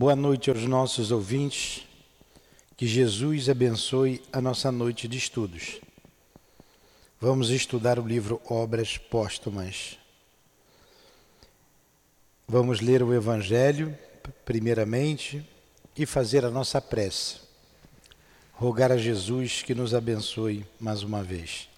Boa 0.00 0.16
noite 0.16 0.48
aos 0.48 0.62
nossos 0.62 1.10
ouvintes. 1.10 1.86
Que 2.74 2.86
Jesus 2.86 3.50
abençoe 3.50 4.22
a 4.32 4.40
nossa 4.40 4.72
noite 4.72 5.06
de 5.06 5.18
estudos. 5.18 5.78
Vamos 7.20 7.50
estudar 7.50 7.98
o 7.98 8.08
livro 8.08 8.40
Obras 8.46 8.96
Póstumas. 8.96 9.98
Vamos 12.48 12.80
ler 12.80 13.02
o 13.02 13.12
Evangelho, 13.12 13.94
primeiramente, 14.42 15.46
e 15.94 16.06
fazer 16.06 16.46
a 16.46 16.50
nossa 16.50 16.80
prece. 16.80 17.40
Rogar 18.54 18.90
a 18.90 18.96
Jesus 18.96 19.60
que 19.60 19.74
nos 19.74 19.92
abençoe 19.92 20.64
mais 20.80 21.02
uma 21.02 21.22
vez. 21.22 21.68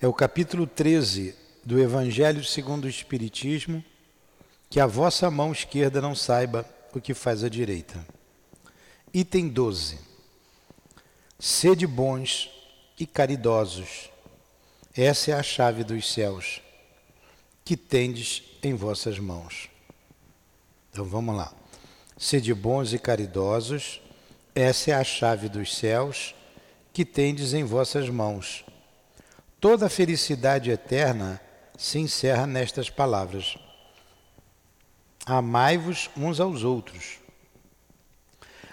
É 0.00 0.06
o 0.06 0.14
capítulo 0.14 0.64
13 0.64 1.34
do 1.64 1.76
Evangelho 1.76 2.44
segundo 2.44 2.84
o 2.84 2.88
Espiritismo 2.88 3.84
que 4.74 4.80
a 4.80 4.88
vossa 4.88 5.30
mão 5.30 5.52
esquerda 5.52 6.00
não 6.00 6.16
saiba 6.16 6.68
o 6.92 7.00
que 7.00 7.14
faz 7.14 7.44
a 7.44 7.48
direita. 7.48 8.04
Item 9.14 9.46
12. 9.46 10.00
Sede 11.38 11.86
bons 11.86 12.50
e 12.98 13.06
caridosos. 13.06 14.10
Essa 14.92 15.30
é 15.30 15.34
a 15.34 15.44
chave 15.44 15.84
dos 15.84 16.12
céus, 16.12 16.60
que 17.64 17.76
tendes 17.76 18.42
em 18.64 18.74
vossas 18.74 19.16
mãos. 19.20 19.70
Então 20.90 21.04
vamos 21.04 21.36
lá. 21.36 21.54
Sede 22.18 22.52
bons 22.52 22.92
e 22.92 22.98
caridosos. 22.98 24.02
Essa 24.56 24.90
é 24.90 24.94
a 24.94 25.04
chave 25.04 25.48
dos 25.48 25.76
céus, 25.76 26.34
que 26.92 27.04
tendes 27.04 27.54
em 27.54 27.62
vossas 27.62 28.08
mãos. 28.08 28.64
Toda 29.60 29.86
a 29.86 29.88
felicidade 29.88 30.72
eterna 30.72 31.40
se 31.78 32.00
encerra 32.00 32.44
nestas 32.44 32.90
palavras. 32.90 33.56
Amai-vos 35.26 36.10
uns 36.16 36.38
aos 36.38 36.64
outros. 36.64 37.18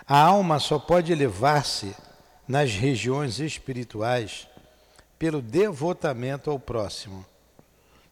A 0.05 0.19
alma 0.19 0.59
só 0.59 0.77
pode 0.77 1.11
elevar-se 1.11 1.95
nas 2.45 2.71
regiões 2.71 3.39
espirituais 3.39 4.47
pelo 5.17 5.41
devotamento 5.41 6.51
ao 6.51 6.59
próximo 6.59 7.25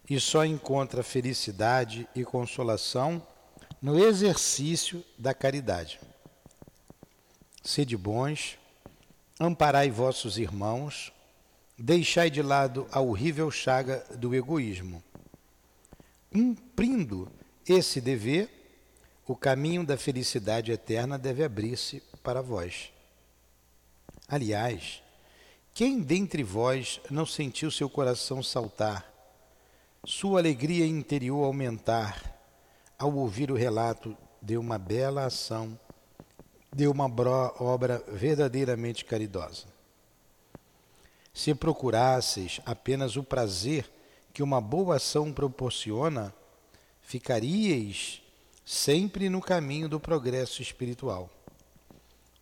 e 0.09 0.19
só 0.19 0.45
encontra 0.45 1.03
felicidade 1.03 2.07
e 2.15 2.23
consolação 2.23 3.21
no 3.81 3.99
exercício 3.99 5.03
da 5.17 5.33
caridade. 5.33 5.99
Sede 7.61 7.97
bons, 7.97 8.57
amparai 9.37 9.91
vossos 9.91 10.37
irmãos, 10.37 11.11
deixai 11.77 12.29
de 12.29 12.41
lado 12.41 12.87
a 12.89 13.01
horrível 13.01 13.51
chaga 13.51 14.05
do 14.15 14.33
egoísmo. 14.33 15.03
Cumprindo 16.31 17.29
esse 17.71 18.01
dever, 18.01 18.49
o 19.27 19.35
caminho 19.35 19.85
da 19.85 19.95
felicidade 19.95 20.71
eterna 20.71 21.17
deve 21.17 21.43
abrir-se 21.43 22.01
para 22.23 22.41
vós. 22.41 22.91
Aliás, 24.27 25.03
quem 25.73 26.01
dentre 26.01 26.43
vós 26.43 26.99
não 27.09 27.25
sentiu 27.25 27.69
seu 27.69 27.89
coração 27.89 28.41
saltar, 28.41 29.05
sua 30.05 30.39
alegria 30.39 30.85
interior 30.85 31.45
aumentar, 31.45 32.35
ao 32.97 33.13
ouvir 33.15 33.51
o 33.51 33.55
relato 33.55 34.17
de 34.41 34.57
uma 34.57 34.77
bela 34.77 35.25
ação, 35.25 35.79
de 36.75 36.87
uma 36.87 37.05
obra 37.59 38.03
verdadeiramente 38.07 39.05
caridosa? 39.05 39.67
Se 41.33 41.53
procurasseis 41.53 42.59
apenas 42.65 43.15
o 43.15 43.23
prazer 43.23 43.89
que 44.33 44.43
uma 44.43 44.59
boa 44.59 44.95
ação 44.95 45.31
proporciona, 45.31 46.33
ficaríeis 47.09 48.21
sempre 48.63 49.29
no 49.29 49.41
caminho 49.41 49.89
do 49.89 49.99
progresso 49.99 50.61
espiritual. 50.61 51.27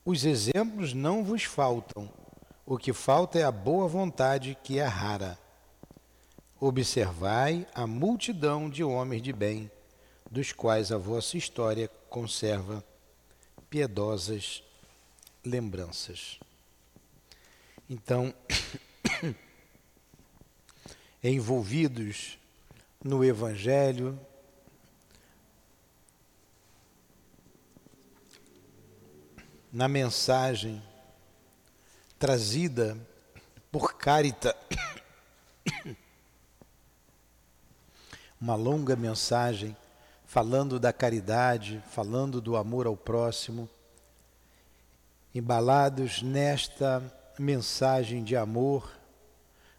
Os 0.03 0.25
exemplos 0.25 0.93
não 0.93 1.23
vos 1.23 1.45
faltam, 1.45 2.11
o 2.65 2.77
que 2.77 2.91
falta 2.91 3.39
é 3.39 3.43
a 3.43 3.51
boa 3.51 3.87
vontade, 3.87 4.57
que 4.61 4.77
é 4.77 4.83
rara. 4.83 5.39
Observai 6.59 7.65
a 7.73 7.87
multidão 7.87 8.69
de 8.69 8.83
homens 8.83 9.21
de 9.21 9.31
bem, 9.31 9.71
dos 10.29 10.51
quais 10.51 10.91
a 10.91 10.97
vossa 10.97 11.37
história 11.37 11.89
conserva 12.09 12.83
piedosas 13.69 14.61
lembranças. 15.45 16.41
Então, 17.89 18.33
envolvidos 21.23 22.37
no 23.01 23.23
Evangelho, 23.23 24.19
na 29.77 29.87
mensagem 29.87 30.81
trazida 32.17 32.97
por 33.71 33.93
Carita, 33.93 34.57
uma 38.41 38.55
longa 38.55 38.95
mensagem 38.95 39.77
falando 40.25 40.79
da 40.79 40.91
caridade, 40.91 41.79
falando 41.91 42.41
do 42.41 42.57
amor 42.57 42.87
ao 42.87 42.97
próximo, 42.97 43.69
embalados 45.31 46.23
nesta 46.23 47.03
mensagem 47.37 48.23
de 48.23 48.35
amor, 48.35 48.91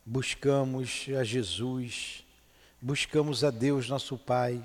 buscamos 0.06 1.06
a 1.18 1.24
Jesus, 1.24 2.24
buscamos 2.80 3.42
a 3.42 3.50
Deus 3.50 3.88
nosso 3.88 4.16
Pai, 4.16 4.64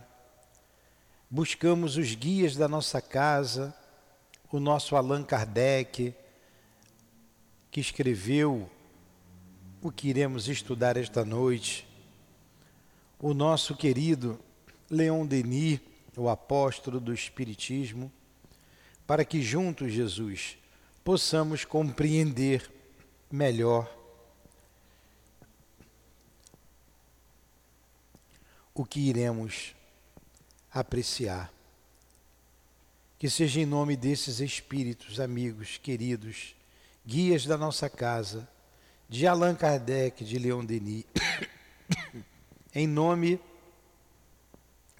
buscamos 1.28 1.98
os 1.98 2.14
guias 2.14 2.56
da 2.56 2.68
nossa 2.68 3.02
casa, 3.02 3.76
o 4.54 4.60
nosso 4.60 4.96
Allan 4.96 5.24
Kardec, 5.24 6.14
que 7.72 7.82
escreveu 7.82 8.70
o 9.82 9.92
que 9.92 10.10
iremos 10.10 10.48
estudar 10.48 10.96
esta 10.96 11.26
noite, 11.26 11.88
o 13.20 13.34
nosso 13.34 13.76
querido 13.76 14.40
Leon 14.92 15.26
Denis, 15.26 15.80
o 16.16 16.30
apóstolo 16.30 17.00
do 17.00 17.12
Espiritismo, 17.12 18.12
para 19.08 19.26
que 19.26 19.42
juntos, 19.42 19.92
Jesus, 19.92 20.56
possamos 21.04 21.66
compreender 21.66 22.72
melhor 23.32 23.92
o 28.72 28.86
que 28.86 29.00
iremos 29.00 29.74
apreciar. 30.72 31.52
Que 33.24 33.30
seja 33.30 33.62
em 33.62 33.66
nome 33.66 33.96
desses 33.96 34.42
espíritos, 34.42 35.18
amigos, 35.18 35.78
queridos, 35.82 36.54
guias 37.06 37.46
da 37.46 37.58
nossa 37.58 37.90
casa, 37.90 38.46
de 39.08 39.26
Allan 39.26 39.56
Kardec, 39.56 40.26
de 40.26 40.38
Leon 40.38 40.66
Denis, 40.66 41.06
em 42.76 42.86
nome 42.86 43.40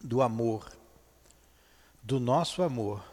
do 0.02 0.22
amor, 0.22 0.72
do 2.02 2.18
nosso 2.18 2.64
amor, 2.64 3.04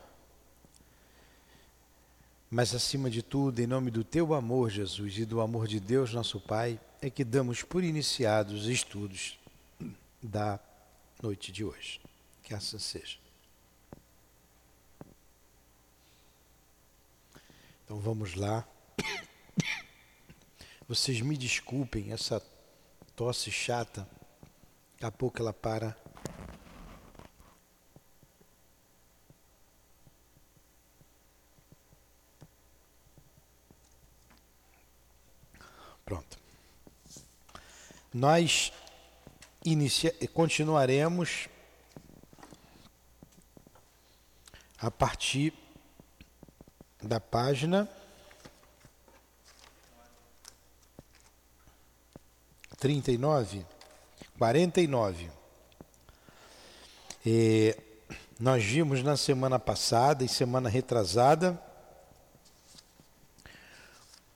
mas 2.48 2.72
acima 2.72 3.10
de 3.10 3.20
tudo, 3.20 3.58
em 3.58 3.66
nome 3.66 3.90
do 3.90 4.04
teu 4.04 4.32
amor, 4.32 4.70
Jesus, 4.70 5.18
e 5.18 5.24
do 5.24 5.40
amor 5.40 5.66
de 5.66 5.80
Deus, 5.80 6.14
nosso 6.14 6.38
Pai, 6.38 6.80
é 7.02 7.10
que 7.10 7.24
damos 7.24 7.64
por 7.64 7.82
iniciados 7.82 8.62
os 8.62 8.68
estudos 8.68 9.40
da 10.22 10.60
noite 11.20 11.50
de 11.50 11.64
hoje. 11.64 12.00
Que 12.44 12.54
assim 12.54 12.78
seja. 12.78 13.18
Então 17.90 17.98
vamos 17.98 18.36
lá. 18.36 18.64
Vocês 20.86 21.20
me 21.22 21.36
desculpem 21.36 22.12
essa 22.12 22.40
tosse 23.16 23.50
chata. 23.50 24.08
Daqui 24.92 25.06
a 25.06 25.10
pouco 25.10 25.42
ela 25.42 25.52
para. 25.52 25.96
Pronto. 36.04 36.38
Nós 38.14 38.72
inicia... 39.64 40.14
continuaremos 40.32 41.48
a 44.78 44.92
partir 44.92 45.52
da 47.02 47.18
página 47.18 47.88
trinta 52.80 53.12
e 53.12 53.18
nove, 53.18 53.66
quarenta 54.38 54.80
e 54.80 54.86
nove. 54.86 55.30
E 57.24 57.76
nós 58.38 58.64
vimos 58.64 59.02
na 59.02 59.18
semana 59.18 59.58
passada 59.58 60.24
e 60.24 60.28
semana 60.28 60.70
retrasada 60.70 61.62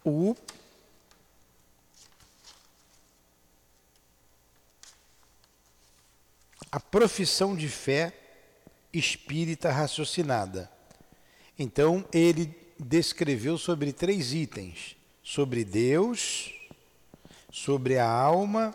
o 0.04 0.36
a 6.70 6.78
profissão 6.78 7.56
de 7.56 7.68
fé 7.68 8.12
espírita 8.92 9.72
raciocinada. 9.72 10.73
Então, 11.58 12.04
ele 12.12 12.54
descreveu 12.78 13.56
sobre 13.56 13.92
três 13.92 14.32
itens: 14.32 14.96
sobre 15.22 15.64
Deus, 15.64 16.52
sobre 17.50 17.98
a 17.98 18.10
alma 18.10 18.74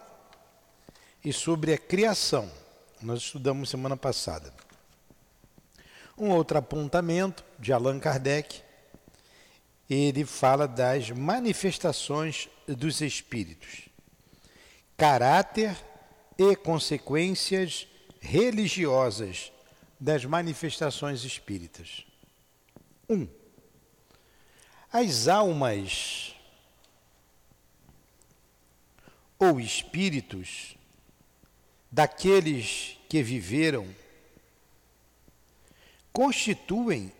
e 1.24 1.34
sobre 1.34 1.74
a 1.74 1.78
criação. 1.78 2.50
Nós 3.02 3.20
estudamos 3.20 3.70
semana 3.70 3.98
passada. 3.98 4.54
Um 6.18 6.30
outro 6.32 6.58
apontamento 6.58 7.44
de 7.58 7.72
Allan 7.72 8.00
Kardec, 8.00 8.62
ele 9.90 10.26
fala 10.26 10.68
das 10.68 11.10
manifestações 11.12 12.50
dos 12.68 13.02
espíritos, 13.02 13.90
caráter 14.98 15.76
e 16.38 16.56
consequências 16.56 17.88
religiosas 18.20 19.52
das 20.00 20.24
manifestações 20.26 21.24
espíritas. 21.24 22.09
1. 23.10 23.16
Um, 23.16 23.28
as 24.92 25.28
almas 25.28 26.36
ou 29.40 29.60
espíritos 29.60 30.76
daqueles 31.92 32.98
que 33.08 33.24
viveram 33.24 33.88
constituem 36.12 37.12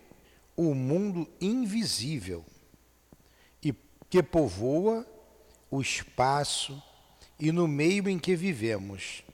o 0.56 0.74
mundo 0.74 1.28
invisível 1.40 2.44
e 3.62 3.74
que 4.08 4.22
povoa 4.22 5.06
o 5.70 5.80
espaço 5.80 6.80
e 7.38 7.50
no 7.50 7.66
meio 7.66 8.08
em 8.08 8.18
que 8.18 8.36
vivemos. 8.36 9.24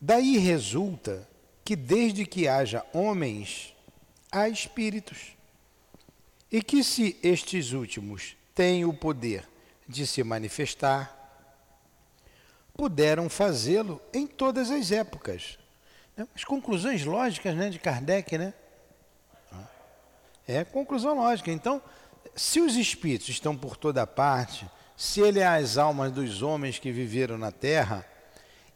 Daí 0.00 0.38
resulta 0.38 1.28
que 1.64 1.76
desde 1.76 2.26
que 2.26 2.48
haja 2.48 2.84
homens, 2.92 3.74
há 4.30 4.48
espíritos 4.48 5.36
e 6.50 6.62
que 6.62 6.82
se 6.82 7.18
estes 7.22 7.72
últimos 7.72 8.36
têm 8.54 8.84
o 8.84 8.92
poder 8.92 9.48
de 9.86 10.06
se 10.06 10.22
manifestar, 10.22 11.14
puderam 12.74 13.28
fazê-lo 13.28 14.00
em 14.12 14.26
todas 14.26 14.70
as 14.70 14.92
épocas. 14.92 15.58
Né? 16.16 16.26
As 16.34 16.44
conclusões 16.44 17.04
lógicas 17.04 17.54
né, 17.54 17.70
de 17.70 17.78
Kardec, 17.78 18.38
né? 18.38 18.54
É 20.46 20.64
conclusão 20.64 21.14
lógica. 21.14 21.52
Então, 21.52 21.82
se 22.34 22.58
os 22.60 22.74
espíritos 22.74 23.28
estão 23.28 23.54
por 23.54 23.76
toda 23.76 24.06
parte, 24.06 24.66
se 24.96 25.20
ele 25.20 25.40
é 25.40 25.46
as 25.46 25.76
almas 25.76 26.10
dos 26.10 26.40
homens 26.40 26.78
que 26.78 26.90
viveram 26.90 27.36
na 27.36 27.52
Terra, 27.52 28.06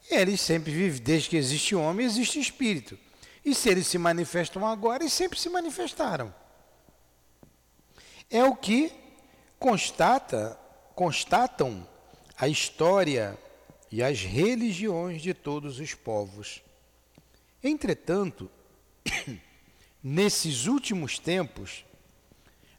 eles 0.09 0.39
sempre 0.39 0.71
vivem, 0.71 1.01
desde 1.01 1.29
que 1.29 1.37
existe 1.37 1.75
homem, 1.75 2.05
existe 2.05 2.39
espírito. 2.39 2.97
E 3.43 3.53
se 3.53 3.69
eles 3.69 3.87
se 3.87 3.97
manifestam 3.97 4.65
agora, 4.65 5.03
eles 5.03 5.13
sempre 5.13 5.39
se 5.39 5.49
manifestaram 5.49 6.33
é 8.33 8.43
o 8.43 8.55
que 8.55 8.91
constata, 9.59 10.59
constatam 10.95 11.87
a 12.35 12.47
história 12.47 13.37
e 13.91 14.01
as 14.01 14.21
religiões 14.21 15.21
de 15.21 15.35
todos 15.35 15.79
os 15.79 15.93
povos. 15.93 16.63
Entretanto, 17.63 18.49
nesses 20.03 20.65
últimos 20.65 21.19
tempos, 21.19 21.85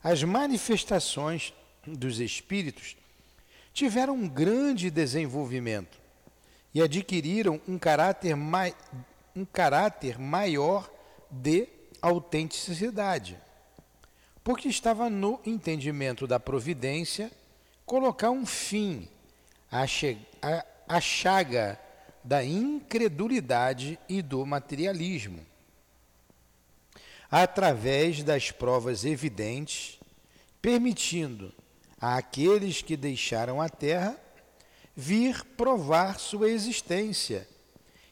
as 0.03 0.25
manifestações 0.25 1.55
dos 1.87 2.19
espíritos 2.19 2.97
tiveram 3.73 4.15
um 4.15 4.29
grande 4.29 4.91
desenvolvimento 4.91 6.01
e 6.75 6.83
adquiriram 6.83 7.61
um 7.69 7.79
caráter, 7.79 8.35
mai, 8.35 8.75
um 9.35 9.45
caráter 9.45 10.19
maior 10.19 10.91
de 11.31 11.69
autenticidade 12.01 13.39
porque 14.45 14.69
estava 14.69 15.09
no 15.09 15.41
entendimento 15.47 16.27
da 16.27 16.39
providência 16.39 17.33
colocar 17.87 18.31
um 18.31 18.45
fim 18.45 19.09
à, 19.73 19.85
à, 20.43 20.67
à 20.87 21.01
chaga 21.01 21.81
da 22.23 22.45
incredulidade 22.45 23.99
e 24.07 24.21
do 24.21 24.45
materialismo. 24.45 25.41
Através 27.31 28.23
das 28.23 28.51
provas 28.51 29.05
evidentes, 29.05 29.99
permitindo 30.61 31.53
àqueles 31.99 32.83
que 32.83 32.97
deixaram 32.97 33.63
a 33.63 33.69
terra 33.69 34.17
vir 34.95 35.43
provar 35.57 36.21
sua 36.21 36.51
existência 36.51 37.49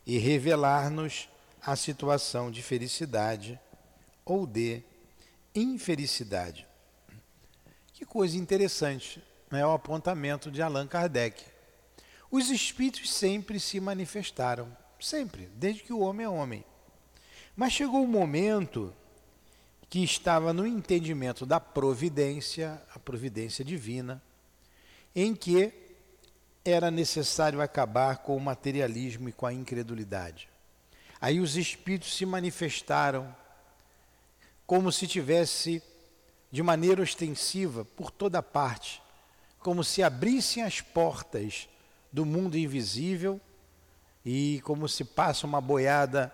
e 0.07 0.19
revelar-nos 0.19 1.29
a 1.65 1.77
situação 1.77 2.51
de 2.51 2.63
felicidade 2.63 3.59
ou 4.25 4.47
de 4.47 4.83
infelicidade. 5.55 6.67
Que 7.93 8.05
coisa 8.05 8.37
interessante, 8.37 9.23
é 9.51 9.65
o 9.67 9.73
apontamento 9.73 10.51
de 10.51 10.63
Allan 10.63 10.87
Kardec. 10.87 11.45
Os 12.31 12.51
espíritos 12.51 13.13
sempre 13.13 13.61
se 13.61 13.79
manifestaram, 13.79 14.75
sempre, 14.99 15.49
desde 15.55 15.83
que 15.83 15.93
o 15.93 16.01
homem 16.01 16.25
é 16.25 16.29
homem. 16.29 16.65
Mas 17.55 17.73
chegou 17.73 18.03
um 18.03 18.09
momento 18.09 18.95
que 19.91 20.03
estava 20.03 20.55
no 20.55 20.67
entendimento 20.67 21.45
da 21.45 21.61
providência, 21.61 22.83
a 22.95 22.99
providência 22.99 23.63
divina, 23.63 24.23
em 25.15 25.35
que 25.35 25.71
era 26.65 26.91
necessário 26.91 27.61
acabar 27.61 28.19
com 28.19 28.37
o 28.37 28.41
materialismo 28.41 29.29
e 29.29 29.33
com 29.33 29.47
a 29.47 29.53
incredulidade. 29.53 30.49
Aí 31.21 31.41
os 31.41 31.57
espíritos 31.57 32.17
se 32.17 32.27
manifestaram 32.27 33.35
como 34.67 34.91
se 34.93 35.07
tivesse 35.07 35.83
de 36.51 36.63
maneira 36.63 37.03
ostensiva 37.03 37.85
por 37.85 38.11
toda 38.11 38.43
parte, 38.43 39.03
como 39.59 39.83
se 39.83 40.03
abrissem 40.03 40.63
as 40.63 40.81
portas 40.81 41.69
do 42.13 42.25
mundo 42.25 42.59
invisível 42.59 43.41
e 44.25 44.61
como 44.65 44.89
se 44.89 45.05
passa 45.05 45.47
uma 45.47 45.61
boiada 45.61 46.33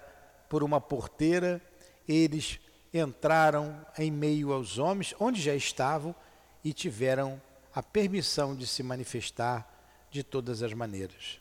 por 0.49 0.63
uma 0.63 0.81
porteira, 0.81 1.61
eles 2.07 2.59
entraram 2.93 3.85
em 3.99 4.11
meio 4.11 4.53
aos 4.53 4.79
homens, 4.79 5.15
onde 5.21 5.41
já 5.41 5.55
estavam, 5.55 6.15
e 6.65 6.73
tiveram 6.73 7.41
a 7.75 7.83
permissão 7.83 8.57
de 8.57 8.67
se 8.67 8.83
manifestar 8.83 9.78
de 10.11 10.23
todas 10.23 10.63
as 10.63 10.73
maneiras. 10.73 11.41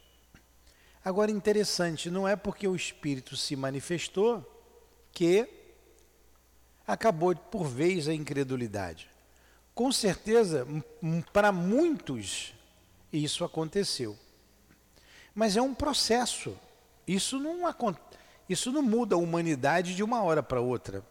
Agora, 1.04 1.32
interessante, 1.32 2.10
não 2.10 2.28
é 2.28 2.36
porque 2.36 2.68
o 2.68 2.76
Espírito 2.76 3.38
se 3.38 3.56
manifestou 3.56 4.46
que 5.12 5.48
acabou 6.86 7.36
por 7.36 7.66
vez 7.66 8.08
a 8.08 8.14
incredulidade. 8.14 9.10
Com 9.74 9.92
certeza, 9.92 10.68
para 11.32 11.52
muitos, 11.52 12.54
isso 13.12 13.44
aconteceu. 13.44 14.18
Mas 15.34 15.56
é 15.56 15.62
um 15.62 15.74
processo. 15.74 16.58
Isso 17.08 17.40
não, 17.40 17.62
isso 18.50 18.72
não 18.72 18.82
muda 18.82 19.16
a 19.16 19.20
humanidade 19.20 19.96
de 19.96 20.04
uma 20.04 20.22
hora 20.24 20.42
para 20.42 20.60
outra. 20.60 21.06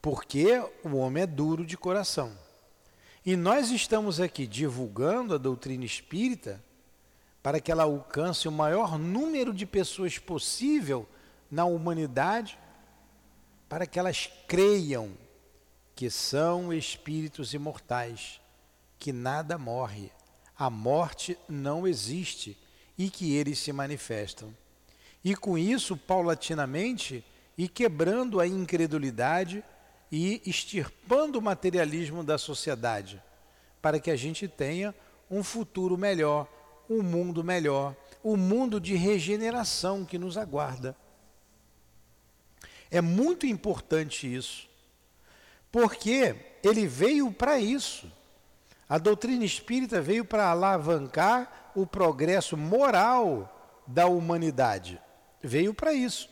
Porque 0.00 0.62
o 0.84 0.96
homem 0.96 1.22
é 1.22 1.26
duro 1.26 1.64
de 1.64 1.76
coração. 1.76 2.36
E 3.24 3.36
nós 3.36 3.70
estamos 3.70 4.20
aqui 4.20 4.46
divulgando 4.48 5.34
a 5.34 5.38
doutrina 5.38 5.84
espírita 5.84 6.62
para 7.40 7.60
que 7.60 7.70
ela 7.70 7.84
alcance 7.84 8.48
o 8.48 8.52
maior 8.52 8.98
número 8.98 9.54
de 9.54 9.64
pessoas 9.64 10.18
possível 10.18 11.08
na 11.50 11.64
humanidade 11.64 12.58
para 13.68 13.86
que 13.86 13.98
elas 13.98 14.28
creiam 14.46 15.12
que 15.94 16.10
são 16.10 16.72
espíritos 16.72 17.54
imortais, 17.54 18.40
que 18.98 19.12
nada 19.12 19.56
morre, 19.56 20.10
a 20.58 20.68
morte 20.68 21.38
não 21.48 21.86
existe 21.86 22.58
e 22.98 23.08
que 23.08 23.34
eles 23.34 23.58
se 23.58 23.72
manifestam. 23.72 24.54
E 25.24 25.36
com 25.36 25.56
isso, 25.56 25.96
paulatinamente, 25.96 27.24
e 27.56 27.68
quebrando 27.68 28.40
a 28.40 28.46
incredulidade 28.46 29.62
e 30.12 30.42
extirpando 30.44 31.38
o 31.38 31.42
materialismo 31.42 32.22
da 32.22 32.36
sociedade, 32.36 33.22
para 33.80 33.98
que 33.98 34.10
a 34.10 34.16
gente 34.16 34.46
tenha 34.46 34.94
um 35.30 35.42
futuro 35.42 35.96
melhor, 35.96 36.46
um 36.88 37.02
mundo 37.02 37.42
melhor, 37.42 37.96
um 38.22 38.36
mundo 38.36 38.78
de 38.78 38.94
regeneração 38.94 40.04
que 40.04 40.18
nos 40.18 40.36
aguarda. 40.36 40.94
É 42.90 43.00
muito 43.00 43.46
importante 43.46 44.32
isso, 44.32 44.68
porque 45.72 46.36
ele 46.62 46.86
veio 46.86 47.32
para 47.32 47.58
isso. 47.58 48.12
A 48.86 48.98
doutrina 48.98 49.46
espírita 49.46 50.02
veio 50.02 50.26
para 50.26 50.50
alavancar 50.50 51.72
o 51.74 51.86
progresso 51.86 52.54
moral 52.54 53.82
da 53.86 54.06
humanidade. 54.06 55.00
Veio 55.42 55.72
para 55.72 55.94
isso. 55.94 56.28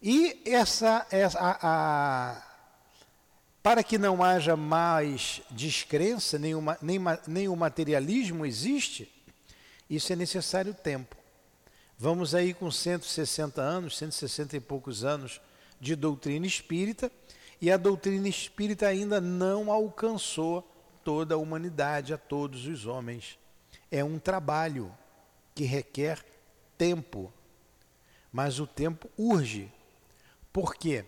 E 0.00 0.40
essa, 0.46 1.04
essa 1.10 1.38
a, 1.40 1.58
a, 1.60 2.47
para 3.62 3.82
que 3.82 3.98
não 3.98 4.22
haja 4.22 4.56
mais 4.56 5.42
descrença, 5.50 6.38
nem, 6.38 6.54
nem, 6.80 6.98
nem 7.26 7.48
o 7.48 7.56
materialismo 7.56 8.46
existe, 8.46 9.12
isso 9.88 10.12
é 10.12 10.16
necessário 10.16 10.74
tempo. 10.74 11.16
Vamos 11.98 12.34
aí 12.34 12.54
com 12.54 12.70
160 12.70 13.60
anos, 13.60 13.98
160 13.98 14.56
e 14.56 14.60
poucos 14.60 15.04
anos 15.04 15.40
de 15.80 15.96
doutrina 15.96 16.46
espírita, 16.46 17.10
e 17.60 17.70
a 17.70 17.76
doutrina 17.76 18.28
espírita 18.28 18.86
ainda 18.86 19.20
não 19.20 19.72
alcançou 19.72 20.62
toda 21.02 21.34
a 21.34 21.38
humanidade, 21.38 22.14
a 22.14 22.18
todos 22.18 22.66
os 22.66 22.86
homens. 22.86 23.38
É 23.90 24.04
um 24.04 24.18
trabalho 24.18 24.94
que 25.54 25.64
requer 25.64 26.24
tempo, 26.76 27.32
mas 28.30 28.60
o 28.60 28.66
tempo 28.66 29.10
urge. 29.18 29.72
Porque 30.52 31.04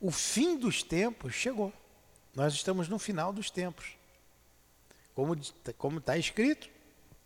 o 0.00 0.10
fim 0.10 0.56
dos 0.56 0.82
tempos 0.82 1.34
chegou. 1.34 1.72
Nós 2.40 2.54
estamos 2.54 2.88
no 2.88 2.98
final 2.98 3.34
dos 3.34 3.50
tempos. 3.50 3.98
Como 5.76 5.98
está 5.98 6.16
escrito 6.16 6.70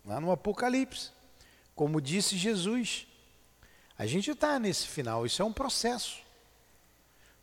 lá 0.03 0.19
no 0.19 0.29
Apocalipse, 0.29 1.09
como 1.73 2.01
disse 2.01 2.35
Jesus, 2.35 3.07
a 3.97 4.05
gente 4.05 4.31
está 4.31 4.59
nesse 4.59 4.85
final. 4.85 5.25
Isso 5.25 5.41
é 5.41 5.45
um 5.45 5.53
processo. 5.53 6.17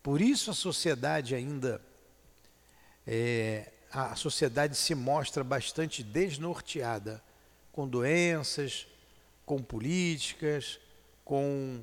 Por 0.03 0.21
isso 0.21 0.51
a 0.51 0.55
sociedade 0.55 1.35
ainda 1.35 1.81
é, 3.07 3.73
a 3.91 4.17
sociedade 4.17 4.77
se 4.77 4.95
mostra 4.95 5.43
bastante 5.43 6.03
desnorteada, 6.03 7.25
com 7.73 7.89
doenças, 7.89 8.87
com 9.47 9.63
políticas, 9.63 10.79
com 11.25 11.83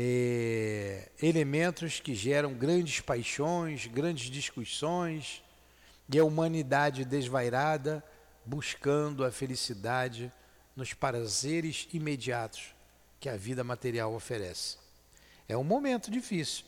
é, 0.00 1.08
elementos 1.20 1.98
que 1.98 2.14
geram 2.14 2.54
grandes 2.54 3.00
paixões, 3.00 3.88
grandes 3.88 4.30
discussões, 4.30 5.42
e 6.08 6.16
a 6.16 6.24
humanidade 6.24 7.04
desvairada 7.04 8.04
buscando 8.46 9.24
a 9.24 9.32
felicidade 9.32 10.32
nos 10.76 10.94
prazeres 10.94 11.88
imediatos 11.92 12.76
que 13.18 13.28
a 13.28 13.36
vida 13.36 13.64
material 13.64 14.14
oferece. 14.14 14.76
É 15.48 15.56
um 15.56 15.64
momento 15.64 16.12
difícil, 16.12 16.64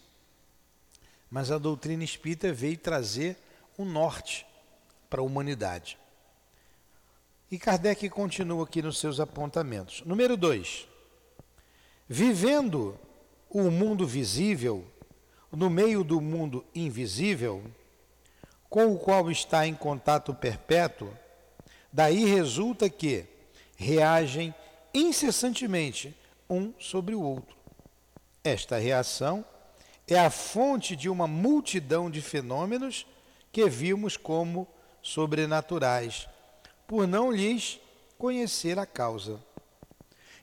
mas 1.31 1.53
a 1.53 1.59
doutrina 1.59 2.03
espírita 2.03 2.53
veio 2.53 2.79
trazer 2.79 3.37
um 3.79 3.85
norte 3.85 4.45
para 5.09 5.21
a 5.21 5.25
humanidade. 5.25 5.97
E 7.49 7.61
Kardec 7.61 8.09
continua 8.09 8.65
aqui 8.65 8.83
nos 8.83 8.99
seus 8.99 9.21
apontamentos. 9.21 10.03
Número 10.05 10.37
2. 10.37 10.89
Vivendo 12.09 12.99
o 13.51 13.71
mundo 13.71 14.07
visível 14.07 14.85
no 15.51 15.69
meio 15.69 16.05
do 16.05 16.21
mundo 16.21 16.65
invisível, 16.73 17.63
com 18.69 18.95
o 18.95 18.99
qual 18.99 19.31
está 19.31 19.67
em 19.67 19.75
contato 19.75 20.33
perpétuo, 20.33 21.13
daí 21.93 22.25
resulta 22.25 22.89
que 22.89 23.27
reagem 23.77 24.55
incessantemente 24.95 26.17
um 26.49 26.73
sobre 26.79 27.15
o 27.15 27.21
outro. 27.21 27.57
Esta 28.45 28.79
reação 28.79 29.45
é 30.07 30.19
a 30.19 30.31
fonte 30.31 30.95
de 30.95 31.09
uma 31.09 31.27
multidão 31.27 32.09
de 32.09 32.21
fenômenos 32.21 33.07
que 33.51 33.69
vimos 33.69 34.17
como 34.17 34.69
sobrenaturais, 35.03 36.29
por 36.87 37.07
não 37.07 37.33
lhes 37.33 37.81
conhecer 38.17 38.79
a 38.79 38.87
causa. 38.87 39.41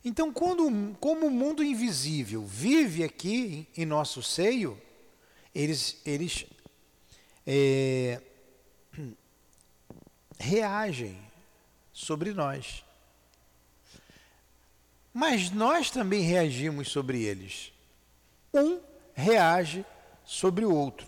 Então, 0.07 0.31
quando, 0.31 0.95
como 1.01 1.25
o 1.25 1.29
mundo 1.29 1.61
invisível 1.61 2.45
vive 2.45 3.03
aqui 3.03 3.67
em 3.75 3.85
nosso 3.85 4.23
seio, 4.23 4.81
eles, 5.53 5.97
eles 6.05 6.45
é, 7.45 8.21
reagem 10.39 11.19
sobre 11.91 12.33
nós. 12.33 12.85
Mas 15.13 15.51
nós 15.51 15.91
também 15.91 16.21
reagimos 16.21 16.87
sobre 16.87 17.23
eles. 17.23 17.73
Um 18.53 18.79
reage 19.13 19.85
sobre 20.25 20.63
o 20.63 20.73
outro. 20.73 21.05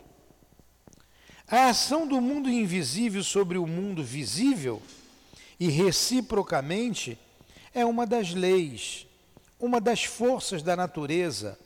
A 1.48 1.70
ação 1.70 2.06
do 2.06 2.20
mundo 2.20 2.50
invisível 2.50 3.24
sobre 3.24 3.58
o 3.58 3.66
mundo 3.66 4.04
visível 4.04 4.82
e 5.58 5.70
reciprocamente, 5.70 7.18
é 7.74 7.86
uma 7.86 8.06
das 8.06 8.34
leis, 8.34 9.08
uma 9.60 9.80
das 9.80 10.04
forças 10.04 10.64
da 10.64 10.76
natureza 10.76 11.58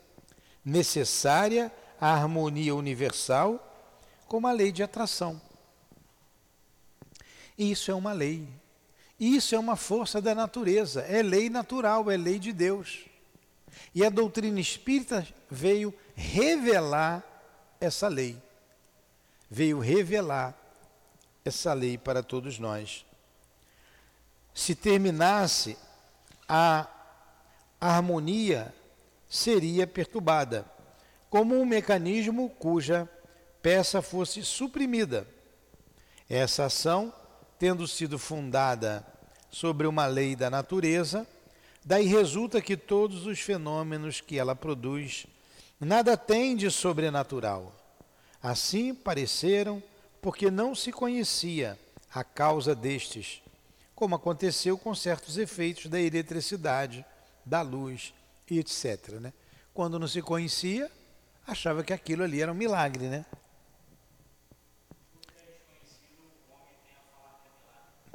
necessária 0.63 1.71
à 1.99 2.13
harmonia 2.13 2.75
universal, 2.75 3.59
como 4.27 4.47
a 4.47 4.51
lei 4.51 4.71
de 4.71 4.83
atração. 4.83 5.41
Isso 7.57 7.91
é 7.91 7.93
uma 7.93 8.13
lei. 8.13 8.47
Isso 9.19 9.55
é 9.55 9.59
uma 9.59 9.75
força 9.75 10.21
da 10.21 10.33
natureza, 10.33 11.01
é 11.01 11.21
lei 11.21 11.49
natural, 11.49 12.09
é 12.09 12.17
lei 12.17 12.39
de 12.39 12.51
Deus. 12.51 13.05
E 13.93 14.03
a 14.03 14.09
doutrina 14.09 14.59
espírita 14.59 15.25
veio 15.49 15.93
revelar 16.15 17.23
essa 17.79 18.07
lei. 18.07 18.41
Veio 19.49 19.79
revelar 19.79 20.57
essa 21.45 21.73
lei 21.73 21.97
para 21.97 22.23
todos 22.23 22.57
nós 22.57 23.05
se 24.53 24.75
terminasse, 24.75 25.77
a 26.55 26.87
harmonia 27.81 28.71
seria 29.27 29.87
perturbada, 29.87 30.63
como 31.27 31.59
um 31.59 31.65
mecanismo 31.65 32.47
cuja 32.47 33.09
peça 33.59 34.03
fosse 34.03 34.43
suprimida. 34.43 35.27
Essa 36.29 36.65
ação, 36.65 37.11
tendo 37.57 37.87
sido 37.87 38.19
fundada 38.19 39.03
sobre 39.49 39.87
uma 39.87 40.05
lei 40.05 40.35
da 40.35 40.47
natureza, 40.47 41.25
daí 41.83 42.05
resulta 42.05 42.61
que 42.61 42.77
todos 42.77 43.25
os 43.25 43.39
fenômenos 43.39 44.21
que 44.21 44.37
ela 44.37 44.55
produz 44.55 45.25
nada 45.79 46.15
têm 46.15 46.55
de 46.55 46.69
sobrenatural. 46.69 47.73
Assim 48.43 48.93
pareceram 48.93 49.81
porque 50.21 50.51
não 50.51 50.75
se 50.75 50.91
conhecia 50.91 51.79
a 52.13 52.23
causa 52.23 52.75
destes 52.75 53.41
como 53.95 54.15
aconteceu 54.15 54.77
com 54.77 54.93
certos 54.95 55.37
efeitos 55.37 55.87
da 55.87 55.99
eletricidade, 55.99 57.05
da 57.45 57.61
luz 57.61 58.13
e 58.49 58.59
etc. 58.59 59.19
Né? 59.19 59.33
Quando 59.73 59.99
não 59.99 60.07
se 60.07 60.21
conhecia, 60.21 60.91
achava 61.45 61.83
que 61.83 61.93
aquilo 61.93 62.23
ali 62.23 62.41
era 62.41 62.51
um 62.51 62.55
milagre, 62.55 63.07
né? 63.07 63.25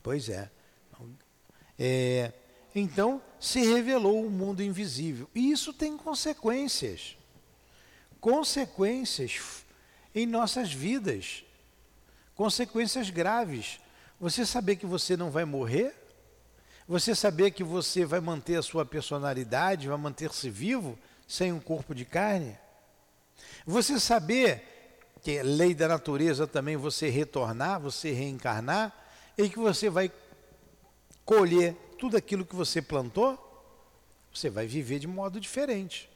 Pois 0.02 0.28
é. 0.28 0.50
é. 1.78 2.32
Então 2.74 3.20
se 3.38 3.60
revelou 3.60 4.24
o 4.24 4.30
mundo 4.30 4.62
invisível. 4.62 5.28
E 5.34 5.50
isso 5.50 5.72
tem 5.72 5.96
consequências. 5.96 7.16
Consequências 8.20 9.64
em 10.14 10.26
nossas 10.26 10.72
vidas. 10.72 11.44
Consequências 12.34 13.10
graves. 13.10 13.80
Você 14.20 14.44
saber 14.44 14.76
que 14.76 14.86
você 14.86 15.16
não 15.16 15.30
vai 15.30 15.44
morrer? 15.44 15.94
Você 16.88 17.14
saber 17.14 17.52
que 17.52 17.62
você 17.62 18.04
vai 18.04 18.18
manter 18.18 18.56
a 18.56 18.62
sua 18.62 18.84
personalidade, 18.84 19.88
vai 19.88 19.98
manter-se 19.98 20.50
vivo 20.50 20.98
sem 21.26 21.52
um 21.52 21.60
corpo 21.60 21.94
de 21.94 22.04
carne? 22.04 22.58
Você 23.66 24.00
saber 24.00 25.00
que 25.22 25.38
é 25.38 25.42
lei 25.42 25.74
da 25.74 25.86
natureza 25.86 26.46
também 26.46 26.76
você 26.76 27.08
retornar, 27.08 27.80
você 27.80 28.10
reencarnar 28.12 28.92
e 29.36 29.48
que 29.48 29.58
você 29.58 29.88
vai 29.88 30.10
colher 31.24 31.74
tudo 31.98 32.16
aquilo 32.16 32.44
que 32.44 32.56
você 32.56 32.82
plantou? 32.82 33.44
Você 34.32 34.50
vai 34.50 34.66
viver 34.66 34.98
de 34.98 35.06
modo 35.06 35.38
diferente. 35.38 36.08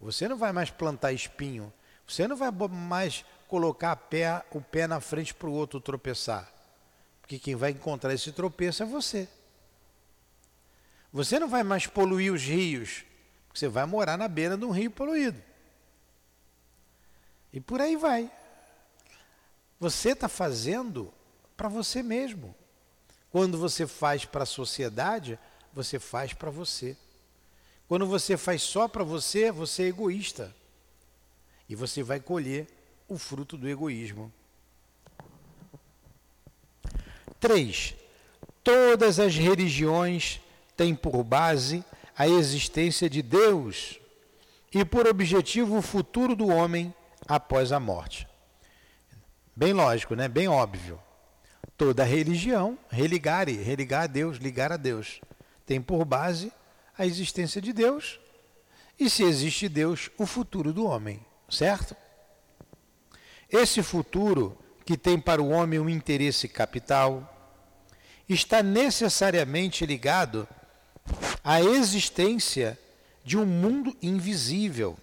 Você 0.00 0.26
não 0.26 0.36
vai 0.36 0.52
mais 0.52 0.70
plantar 0.70 1.12
espinho. 1.12 1.72
Você 2.06 2.26
não 2.26 2.36
vai 2.36 2.50
mais 2.50 3.24
colocar 3.46 3.94
pé, 3.94 4.42
o 4.50 4.60
pé 4.60 4.86
na 4.86 5.00
frente 5.00 5.34
para 5.34 5.48
o 5.48 5.52
outro 5.52 5.80
tropeçar. 5.80 6.59
Porque 7.30 7.38
quem 7.38 7.54
vai 7.54 7.70
encontrar 7.70 8.12
esse 8.12 8.32
tropeço 8.32 8.82
é 8.82 8.86
você. 8.86 9.28
Você 11.12 11.38
não 11.38 11.46
vai 11.46 11.62
mais 11.62 11.86
poluir 11.86 12.32
os 12.32 12.42
rios, 12.42 13.04
você 13.54 13.68
vai 13.68 13.86
morar 13.86 14.18
na 14.18 14.26
beira 14.26 14.56
de 14.56 14.64
um 14.64 14.72
rio 14.72 14.90
poluído. 14.90 15.40
E 17.52 17.60
por 17.60 17.80
aí 17.80 17.94
vai. 17.94 18.28
Você 19.78 20.10
está 20.10 20.28
fazendo 20.28 21.14
para 21.56 21.68
você 21.68 22.02
mesmo. 22.02 22.52
Quando 23.30 23.56
você 23.56 23.86
faz 23.86 24.24
para 24.24 24.42
a 24.42 24.46
sociedade, 24.46 25.38
você 25.72 26.00
faz 26.00 26.32
para 26.32 26.50
você. 26.50 26.96
Quando 27.86 28.08
você 28.08 28.36
faz 28.36 28.60
só 28.60 28.88
para 28.88 29.04
você, 29.04 29.52
você 29.52 29.84
é 29.84 29.86
egoísta. 29.86 30.52
E 31.68 31.76
você 31.76 32.02
vai 32.02 32.18
colher 32.18 32.66
o 33.06 33.16
fruto 33.16 33.56
do 33.56 33.68
egoísmo. 33.68 34.32
3. 37.40 37.94
Todas 38.62 39.18
as 39.18 39.34
religiões 39.34 40.40
têm 40.76 40.94
por 40.94 41.24
base 41.24 41.82
a 42.16 42.28
existência 42.28 43.08
de 43.08 43.22
Deus 43.22 43.98
e 44.72 44.84
por 44.84 45.08
objetivo 45.08 45.78
o 45.78 45.82
futuro 45.82 46.36
do 46.36 46.48
homem 46.48 46.94
após 47.26 47.72
a 47.72 47.80
morte. 47.80 48.28
Bem 49.56 49.72
lógico, 49.72 50.14
né? 50.14 50.28
Bem 50.28 50.46
óbvio. 50.46 51.00
Toda 51.76 52.04
religião, 52.04 52.78
religare, 52.90 53.54
religar 53.54 54.02
a 54.02 54.06
Deus, 54.06 54.36
ligar 54.36 54.70
a 54.70 54.76
Deus, 54.76 55.20
tem 55.64 55.80
por 55.80 56.04
base 56.04 56.52
a 56.96 57.06
existência 57.06 57.60
de 57.60 57.72
Deus 57.72 58.20
e, 58.98 59.08
se 59.08 59.22
existe 59.22 59.66
Deus, 59.68 60.10
o 60.18 60.26
futuro 60.26 60.74
do 60.74 60.84
homem, 60.84 61.24
certo? 61.48 61.96
Esse 63.50 63.82
futuro, 63.82 64.58
que 64.90 64.96
tem 64.96 65.20
para 65.20 65.40
o 65.40 65.50
homem 65.50 65.78
um 65.78 65.88
interesse 65.88 66.48
capital, 66.48 67.54
está 68.28 68.60
necessariamente 68.60 69.86
ligado 69.86 70.48
à 71.44 71.62
existência 71.62 72.76
de 73.24 73.38
um 73.38 73.46
mundo 73.46 73.96
invisível. 74.02 74.98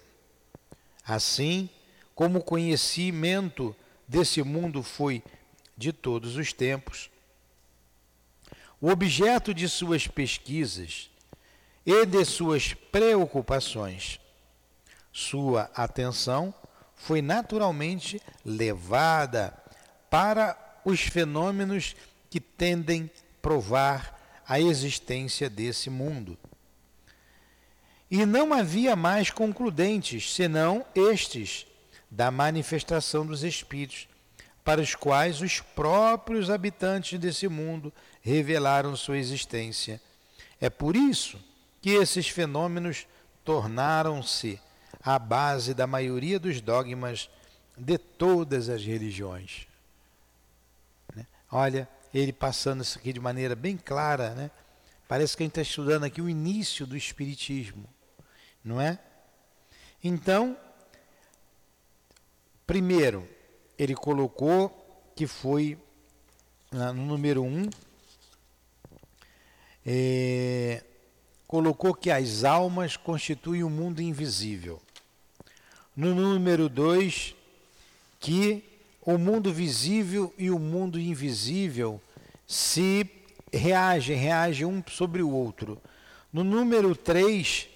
Assim 1.05 1.69
como 2.13 2.39
o 2.39 2.43
conhecimento 2.43 3.73
desse 4.05 4.43
mundo 4.43 4.83
foi 4.83 5.23
de 5.77 5.93
todos 5.93 6.35
os 6.35 6.51
tempos, 6.51 7.09
o 8.81 8.89
objeto 8.89 9.53
de 9.53 9.69
suas 9.69 10.05
pesquisas 10.05 11.09
e 11.85 12.05
de 12.05 12.25
suas 12.25 12.73
preocupações, 12.73 14.19
sua 15.13 15.71
atenção 15.73 16.53
foi 16.93 17.21
naturalmente 17.21 18.21
levada 18.43 19.63
para 20.09 20.57
os 20.83 21.01
fenômenos 21.01 21.95
que 22.29 22.39
tendem 22.39 23.09
a 23.13 23.41
provar 23.41 24.41
a 24.47 24.59
existência 24.59 25.49
desse 25.49 25.89
mundo. 25.89 26.37
E 28.09 28.25
não 28.25 28.53
havia 28.53 28.95
mais 28.95 29.29
concludentes, 29.29 30.33
senão 30.33 30.85
estes, 30.95 31.65
da 32.09 32.31
manifestação 32.31 33.25
dos 33.25 33.43
Espíritos, 33.43 34.07
para 34.63 34.81
os 34.81 34.95
quais 34.95 35.41
os 35.41 35.59
próprios 35.59 36.49
habitantes 36.49 37.19
desse 37.19 37.47
mundo 37.47 37.91
revelaram 38.21 38.95
sua 38.95 39.17
existência. 39.17 40.01
É 40.59 40.69
por 40.69 40.95
isso 40.95 41.37
que 41.81 41.91
esses 41.91 42.29
fenômenos 42.29 43.05
tornaram-se 43.43 44.59
a 45.01 45.17
base 45.19 45.73
da 45.73 45.87
maioria 45.87 46.39
dos 46.39 46.59
dogmas 46.59 47.29
de 47.77 47.97
todas 47.97 48.67
as 48.67 48.83
religiões. 48.83 49.67
Olha, 51.51 51.87
ele 52.13 52.33
passando 52.33 52.81
isso 52.81 52.97
aqui 52.97 53.13
de 53.13 53.19
maneira 53.19 53.55
bem 53.55 53.77
clara, 53.77 54.33
né? 54.35 54.51
Parece 55.07 55.37
que 55.37 55.43
a 55.43 55.45
gente 55.45 55.51
está 55.51 55.61
estudando 55.61 56.03
aqui 56.03 56.21
o 56.21 56.29
início 56.29 56.85
do 56.85 56.97
Espiritismo, 56.97 57.87
não 58.63 58.81
é? 58.81 58.99
Então, 60.03 60.57
primeiro, 62.65 63.27
ele 63.77 63.95
colocou 63.95 65.11
que 65.15 65.25
foi 65.25 65.77
no 66.71 66.93
número 66.93 67.43
um, 67.43 67.69
é, 69.85 70.83
colocou 71.47 71.93
que 71.93 72.11
as 72.11 72.43
almas 72.43 72.97
constituem 72.97 73.63
o 73.63 73.67
um 73.67 73.69
mundo 73.69 74.01
invisível. 74.01 74.81
No 75.95 76.13
número 76.13 76.67
2, 76.67 77.33
que 78.19 78.63
o 79.07 79.17
mundo 79.17 79.53
visível 79.53 80.33
e 80.37 80.51
o 80.51 80.59
mundo 80.59 80.99
invisível 80.99 82.01
se 82.45 83.09
reagem, 83.53 84.17
reagem 84.17 84.67
um 84.67 84.83
sobre 84.85 85.21
o 85.21 85.31
outro. 85.31 85.81
No 86.31 86.43
número 86.43 86.93
3, 86.93 87.69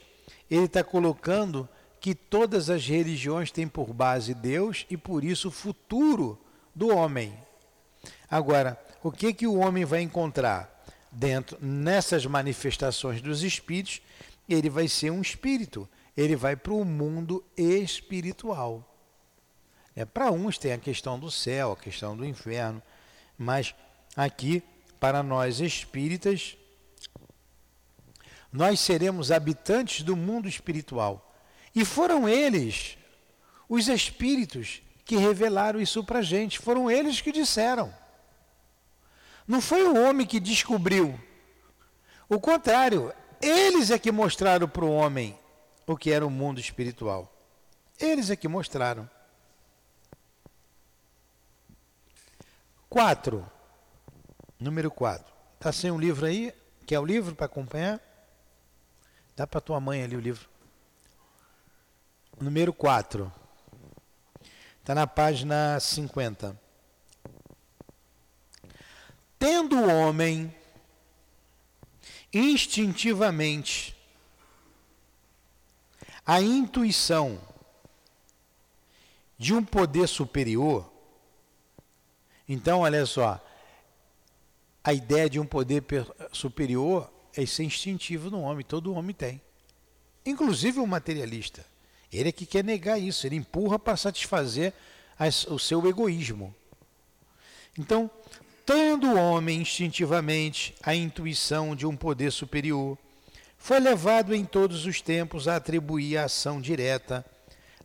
ele 0.49 0.65
está 0.65 0.83
colocando 0.83 1.69
que 2.01 2.13
todas 2.13 2.69
as 2.69 2.85
religiões 2.85 3.49
têm 3.49 3.65
por 3.65 3.93
base 3.93 4.33
Deus 4.33 4.85
e 4.89 4.97
por 4.97 5.23
isso 5.23 5.47
o 5.47 5.51
futuro 5.51 6.37
do 6.75 6.93
homem. 6.93 7.33
Agora, 8.29 8.77
o 9.01 9.09
que 9.09 9.33
que 9.33 9.47
o 9.47 9.59
homem 9.59 9.85
vai 9.85 10.01
encontrar 10.01 10.83
dentro 11.09 11.57
nessas 11.61 12.25
manifestações 12.25 13.21
dos 13.21 13.41
espíritos? 13.41 14.01
Ele 14.49 14.69
vai 14.69 14.89
ser 14.89 15.11
um 15.11 15.21
espírito 15.21 15.87
ele 16.15 16.35
vai 16.35 16.55
para 16.55 16.73
o 16.73 16.83
mundo 16.83 17.43
espiritual. 17.55 18.90
É, 20.01 20.05
para 20.05 20.31
uns 20.31 20.57
tem 20.57 20.73
a 20.73 20.79
questão 20.79 21.19
do 21.19 21.29
céu, 21.29 21.73
a 21.73 21.77
questão 21.77 22.17
do 22.17 22.25
inferno, 22.25 22.81
mas 23.37 23.75
aqui, 24.15 24.63
para 24.99 25.21
nós 25.21 25.59
espíritas, 25.59 26.57
nós 28.51 28.79
seremos 28.79 29.31
habitantes 29.31 30.01
do 30.01 30.15
mundo 30.15 30.47
espiritual. 30.47 31.31
E 31.75 31.85
foram 31.85 32.27
eles, 32.27 32.97
os 33.69 33.87
espíritos, 33.87 34.81
que 35.05 35.17
revelaram 35.17 35.79
isso 35.79 36.03
para 36.03 36.19
a 36.19 36.23
gente, 36.23 36.57
foram 36.57 36.89
eles 36.89 37.21
que 37.21 37.31
disseram. 37.31 37.93
Não 39.47 39.61
foi 39.61 39.83
o 39.83 40.03
homem 40.03 40.25
que 40.25 40.39
descobriu. 40.39 41.19
O 42.27 42.39
contrário, 42.39 43.13
eles 43.39 43.91
é 43.91 43.99
que 43.99 44.11
mostraram 44.11 44.67
para 44.67 44.85
o 44.85 44.91
homem 44.91 45.37
o 45.85 45.95
que 45.95 46.11
era 46.11 46.25
o 46.25 46.29
mundo 46.29 46.59
espiritual. 46.59 47.31
Eles 47.99 48.31
é 48.31 48.35
que 48.35 48.47
mostraram. 48.47 49.07
Quatro. 52.91 53.49
Número 54.59 54.91
quatro. 54.91 55.33
Está 55.53 55.71
sem 55.71 55.89
um 55.89 55.97
livro 55.97 56.25
aí? 56.25 56.53
Quer 56.85 56.99
o 56.99 57.05
livro 57.05 57.33
para 57.33 57.45
acompanhar? 57.45 58.01
Dá 59.33 59.47
para 59.47 59.61
tua 59.61 59.79
mãe 59.79 60.03
ali 60.03 60.17
o 60.17 60.19
livro. 60.19 60.49
Número 62.37 62.73
4. 62.73 63.31
Está 64.81 64.93
na 64.93 65.07
página 65.07 65.79
50. 65.79 66.59
Tendo 69.39 69.79
o 69.79 69.87
homem 69.87 70.53
instintivamente 72.33 73.95
a 76.25 76.41
intuição 76.41 77.39
de 79.37 79.53
um 79.53 79.63
poder 79.63 80.09
superior, 80.09 80.90
então, 82.47 82.79
olha 82.79 83.05
só, 83.05 83.39
a 84.83 84.93
ideia 84.93 85.29
de 85.29 85.39
um 85.39 85.45
poder 85.45 85.83
superior 86.31 87.09
é 87.35 87.45
ser 87.45 87.63
instintivo 87.63 88.29
no 88.29 88.41
homem, 88.41 88.65
todo 88.65 88.93
homem 88.93 89.15
tem. 89.15 89.41
Inclusive 90.25 90.79
o 90.79 90.87
materialista. 90.87 91.65
Ele 92.11 92.29
é 92.29 92.31
que 92.31 92.45
quer 92.45 92.63
negar 92.63 92.99
isso, 92.99 93.25
ele 93.25 93.37
empurra 93.37 93.79
para 93.79 93.95
satisfazer 93.95 94.73
as, 95.17 95.45
o 95.45 95.57
seu 95.57 95.87
egoísmo. 95.87 96.53
Então, 97.77 98.09
tendo 98.65 99.07
o 99.07 99.15
homem 99.17 99.61
instintivamente 99.61 100.75
a 100.83 100.93
intuição 100.93 101.75
de 101.75 101.85
um 101.85 101.95
poder 101.95 102.31
superior, 102.31 102.97
foi 103.57 103.79
levado 103.79 104.35
em 104.35 104.43
todos 104.43 104.85
os 104.85 105.01
tempos 105.01 105.47
a 105.47 105.55
atribuir 105.55 106.17
a 106.17 106.25
ação 106.25 106.59
direta 106.59 107.25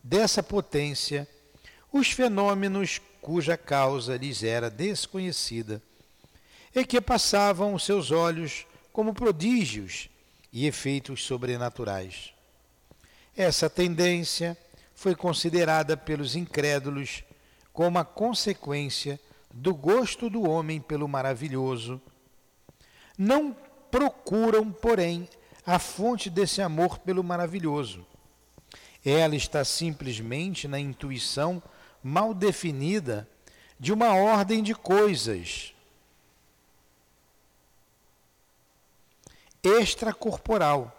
dessa 0.03 0.43
potência 0.43 1.29
os 1.93 2.11
fenômenos 2.11 3.01
cuja 3.27 3.57
causa 3.57 4.17
lhes 4.17 4.45
era 4.45 4.71
desconhecida 4.71 5.83
e 6.73 6.87
que 6.87 7.01
passavam 7.01 7.75
os 7.75 7.85
seus 7.85 8.13
olhos 8.13 8.69
como 8.93 9.13
prodígios 9.13 10.09
e 10.53 10.65
efeitos 10.65 11.25
sobrenaturais. 11.25 12.33
Essa 13.37 13.69
tendência 13.69 14.57
foi 14.95 15.17
considerada 15.17 15.97
pelos 15.97 16.37
incrédulos 16.37 17.25
como 17.73 17.99
a 17.99 18.05
consequência 18.05 19.19
do 19.53 19.75
gosto 19.75 20.31
do 20.31 20.49
homem 20.49 20.81
pelo 20.81 21.09
maravilhoso. 21.09 22.01
Não 23.19 23.57
procuram, 23.91 24.71
porém, 24.71 25.29
a 25.67 25.81
fonte 25.81 26.31
desse 26.31 26.63
amor 26.63 27.01
pelo 27.01 27.25
maravilhoso. 27.25 28.07
Ela 29.05 29.35
está 29.35 29.65
simplesmente 29.65 30.69
na 30.69 30.79
intuição 30.79 31.61
mal 32.07 32.33
definida 32.33 33.29
de 33.81 33.93
uma 33.93 34.15
ordem 34.15 34.63
de 34.63 34.77
coisas 34.77 35.75
extracorporal. 39.61 40.93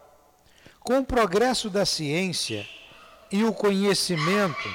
Com 0.82 1.00
o 1.00 1.06
progresso 1.06 1.70
da 1.70 1.86
ciência 1.86 2.68
e 3.32 3.46
o 3.46 3.54
conhecimento, 3.54 4.70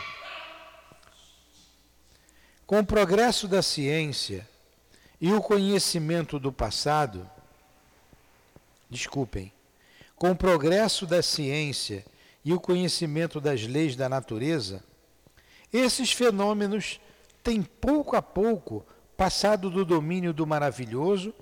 com 2.67 2.79
o 2.79 2.87
progresso 2.87 3.47
da 3.47 3.61
ciência 3.61 4.49
e 5.21 5.35
o 5.35 5.43
conhecimento 5.43 6.39
do 6.39 6.51
passado, 6.51 7.31
desculpem, 8.89 9.53
com 10.17 10.31
o 10.31 10.37
progresso 10.37 11.07
da 11.07 11.23
ciência 11.23 12.03
e 12.43 12.55
o 12.55 12.61
conhecimento 12.61 13.39
das 13.39 13.63
leis 13.65 13.95
da 13.97 14.09
natureza, 14.09 14.83
esses 15.73 16.13
fenômenos 16.13 17.01
têm 17.43 17.63
pouco 17.63 18.17
a 18.17 18.23
pouco 18.23 18.87
passado 19.17 19.71
do 19.71 19.85
domínio 19.85 20.33
do 20.33 20.47
maravilhoso 20.47 21.35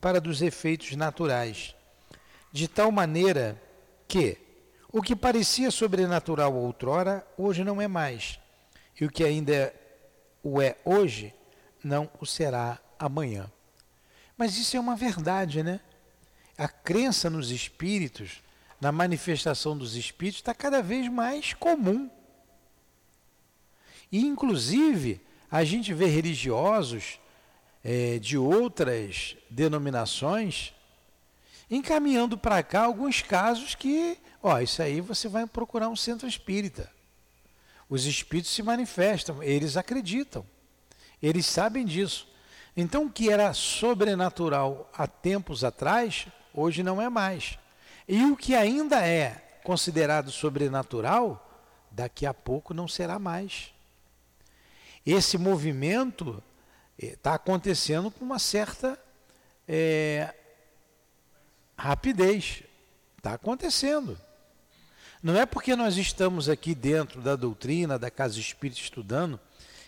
para 0.00 0.20
dos 0.20 0.42
efeitos 0.42 0.94
naturais, 0.94 1.74
de 2.52 2.68
tal 2.68 2.92
maneira 2.92 3.60
que 4.06 4.38
o 4.92 5.02
que 5.02 5.14
parecia 5.14 5.70
sobrenatural 5.70 6.54
outrora, 6.54 7.26
hoje 7.36 7.62
não 7.64 7.80
é 7.80 7.88
mais, 7.88 8.38
e 9.00 9.04
o 9.04 9.10
que 9.10 9.24
ainda 9.24 9.74
o 10.42 10.62
é 10.62 10.76
hoje, 10.84 11.34
não 11.82 12.10
o 12.20 12.26
será 12.26 12.78
amanhã. 12.98 13.50
Mas 14.36 14.56
isso 14.56 14.76
é 14.76 14.80
uma 14.80 14.96
verdade, 14.96 15.62
né? 15.62 15.80
a 16.58 16.66
crença 16.66 17.30
nos 17.30 17.52
espíritos, 17.52 18.42
na 18.80 18.90
manifestação 18.90 19.78
dos 19.78 19.94
espíritos 19.94 20.40
está 20.40 20.52
cada 20.52 20.82
vez 20.82 21.08
mais 21.08 21.54
comum. 21.54 22.10
E, 24.10 24.24
inclusive, 24.24 25.20
a 25.50 25.64
gente 25.64 25.92
vê 25.92 26.06
religiosos 26.06 27.18
é, 27.82 28.18
de 28.18 28.36
outras 28.36 29.36
denominações 29.50 30.74
encaminhando 31.70 32.36
para 32.36 32.62
cá 32.62 32.82
alguns 32.82 33.20
casos 33.20 33.74
que, 33.74 34.18
ó, 34.42 34.58
isso 34.60 34.82
aí 34.82 35.00
você 35.00 35.28
vai 35.28 35.46
procurar 35.46 35.88
um 35.88 35.96
centro 35.96 36.26
espírita. 36.26 36.90
Os 37.88 38.04
espíritos 38.04 38.50
se 38.50 38.62
manifestam, 38.62 39.42
eles 39.42 39.76
acreditam, 39.76 40.44
eles 41.22 41.46
sabem 41.46 41.84
disso. 41.84 42.28
Então, 42.76 43.06
o 43.06 43.10
que 43.10 43.30
era 43.30 43.52
sobrenatural 43.52 44.90
há 44.94 45.06
tempos 45.06 45.64
atrás, 45.64 46.26
hoje 46.54 46.82
não 46.82 47.00
é 47.00 47.08
mais. 47.08 47.58
E 48.06 48.24
o 48.24 48.36
que 48.36 48.54
ainda 48.54 49.04
é 49.04 49.60
considerado 49.64 50.30
sobrenatural, 50.30 51.44
daqui 51.90 52.24
a 52.24 52.32
pouco 52.32 52.72
não 52.72 52.86
será 52.86 53.18
mais. 53.18 53.72
Esse 55.04 55.38
movimento 55.38 56.42
está 56.98 57.32
eh, 57.32 57.34
acontecendo 57.34 58.10
com 58.10 58.24
uma 58.24 58.38
certa 58.38 58.98
é, 59.66 60.34
rapidez. 61.76 62.62
Está 63.16 63.34
acontecendo. 63.34 64.18
Não 65.22 65.36
é 65.36 65.44
porque 65.44 65.74
nós 65.74 65.96
estamos 65.96 66.48
aqui 66.48 66.74
dentro 66.74 67.20
da 67.20 67.34
doutrina, 67.34 67.98
da 67.98 68.10
casa 68.10 68.38
espírita 68.38 68.80
estudando, 68.80 69.38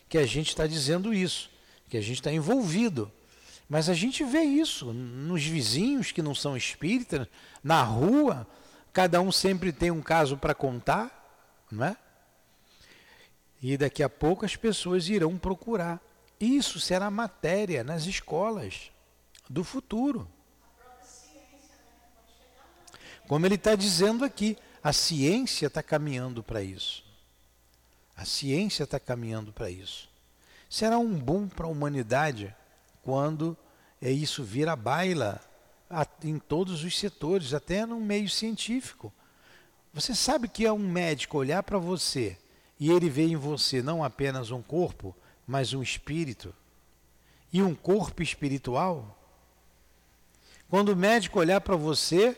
que 0.09 0.18
a 0.18 0.27
gente 0.27 0.49
está 0.49 0.66
dizendo 0.66 1.14
isso, 1.14 1.51
que 1.88 1.96
a 1.96 2.01
gente 2.01 2.16
está 2.16 2.33
envolvido. 2.33 3.11
Mas 3.68 3.88
a 3.88 3.94
gente 3.94 4.25
vê 4.25 4.42
isso 4.42 4.92
nos 4.92 5.44
vizinhos 5.44 6.11
que 6.11 6.20
não 6.20 6.35
são 6.35 6.57
espíritas, 6.57 7.29
na 7.62 7.83
rua, 7.83 8.46
cada 8.92 9.20
um 9.20 9.31
sempre 9.31 9.73
tem 9.73 9.92
um 9.92 10.03
caso 10.03 10.37
para 10.37 10.55
contar, 10.55 11.64
não 11.70 11.85
é? 11.85 11.96
E 13.62 13.77
daqui 13.77 14.03
a 14.03 14.09
pouco 14.09 14.44
as 14.44 14.57
pessoas 14.57 15.09
irão 15.09 15.37
procurar. 15.37 16.01
Isso 16.38 16.81
será 16.81 17.11
matéria 17.11 17.85
nas 17.85 18.07
escolas 18.07 18.90
do 19.49 19.62
futuro. 19.62 20.27
Como 23.29 23.46
ele 23.46 23.57
está 23.57 23.75
dizendo 23.75 24.25
aqui, 24.25 24.57
a 24.83 24.92
ciência 24.92 25.66
está 25.66 25.83
caminhando 25.83 26.42
para 26.42 26.62
isso. 26.62 27.05
A 28.16 28.25
ciência 28.25 28.85
está 28.85 28.99
caminhando 28.99 29.53
para 29.53 29.70
isso. 29.70 30.09
Será 30.68 30.99
um 30.99 31.18
boom 31.18 31.49
para 31.49 31.66
a 31.66 31.70
humanidade 31.70 32.55
quando 33.03 33.57
é 34.01 34.11
isso 34.11 34.42
vira 34.42 34.75
baila 34.75 35.40
em 36.23 36.38
todos 36.38 36.85
os 36.85 36.99
setores, 36.99 37.53
até 37.53 37.85
no 37.85 38.01
meio 38.01 38.29
científico. 38.29 39.12
Você 39.92 40.14
sabe 40.14 40.49
que 40.49 40.64
é 40.64 40.73
um 40.73 40.79
médico 40.79 41.37
olhar 41.37 41.62
para 41.62 41.79
você 41.79 42.38
e 42.81 42.90
ele 42.90 43.11
vê 43.11 43.27
em 43.27 43.37
você 43.37 43.83
não 43.83 44.03
apenas 44.03 44.51
um 44.51 44.62
corpo, 44.62 45.14
mas 45.47 45.75
um 45.75 45.83
espírito 45.83 46.55
e 47.53 47.62
um 47.62 47.75
corpo 47.75 48.23
espiritual? 48.23 49.19
Quando 50.71 50.88
o 50.88 50.97
médico 50.97 51.38
olhar 51.38 51.61
para 51.61 51.77
você, 51.77 52.35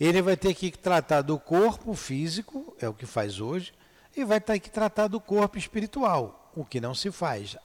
ele 0.00 0.22
vai 0.22 0.38
ter 0.38 0.54
que 0.54 0.70
tratar 0.70 1.20
do 1.20 1.38
corpo 1.38 1.92
físico, 1.92 2.74
é 2.80 2.88
o 2.88 2.94
que 2.94 3.04
faz 3.04 3.40
hoje, 3.40 3.74
e 4.16 4.24
vai 4.24 4.40
ter 4.40 4.58
que 4.58 4.70
tratar 4.70 5.08
do 5.08 5.20
corpo 5.20 5.58
espiritual, 5.58 6.50
o 6.56 6.64
que 6.64 6.80
não 6.80 6.94
se 6.94 7.10
faz. 7.10 7.56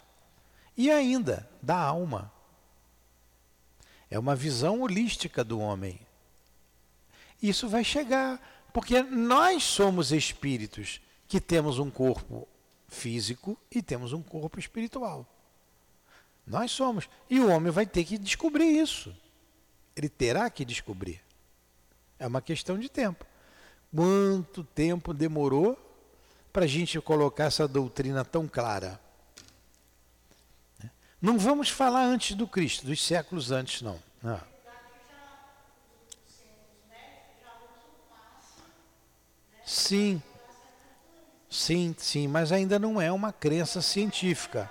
E 0.76 0.92
ainda 0.92 1.50
da 1.62 1.78
alma. 1.78 2.32
É 4.10 4.20
uma 4.20 4.36
visão 4.36 4.82
holística 4.82 5.44
do 5.44 5.60
homem. 5.60 6.00
Isso 7.42 7.70
vai 7.70 7.84
chegar, 7.84 8.42
porque 8.74 9.02
nós 9.04 9.64
somos 9.64 10.12
espíritos 10.12 11.00
que 11.28 11.42
temos 11.42 11.80
um 11.80 11.90
corpo 11.90 12.48
físico 12.88 13.58
e 13.70 13.82
temos 13.82 14.14
um 14.14 14.22
corpo 14.22 14.60
espiritual. 14.60 15.26
Nós 16.46 16.72
somos. 16.72 17.10
E 17.30 17.40
o 17.40 17.50
homem 17.50 17.72
vai 17.72 17.86
ter 17.86 18.06
que 18.06 18.18
descobrir 18.18 18.80
isso. 18.80 19.14
Ele 19.96 20.08
terá 20.08 20.50
que 20.50 20.64
descobrir. 20.64 21.22
É 22.18 22.26
uma 22.26 22.42
questão 22.42 22.80
de 22.80 22.88
tempo. 22.88 23.26
Quanto 23.94 24.64
tempo 24.64 25.14
demorou 25.14 25.78
para 26.54 26.66
a 26.66 26.68
gente 26.68 27.00
colocar 27.02 27.46
essa 27.46 27.68
doutrina 27.68 28.24
tão 28.24 28.48
clara? 28.48 29.00
Não 31.22 31.38
vamos 31.38 31.70
falar 31.70 32.04
antes 32.04 32.36
do 32.36 32.48
Cristo, 32.48 32.86
dos 32.86 33.04
séculos 33.04 33.52
antes, 33.52 33.82
não. 33.82 34.00
não. 34.22 34.40
Sim, 39.66 40.22
sim, 41.58 41.96
sim, 41.98 42.28
mas 42.28 42.52
ainda 42.52 42.78
não 42.78 43.02
é 43.02 43.12
uma 43.12 43.34
crença 43.34 43.82
científica. 43.82 44.70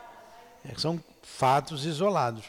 É, 0.65 0.79
são 0.79 1.03
fatos 1.23 1.85
isolados. 1.85 2.45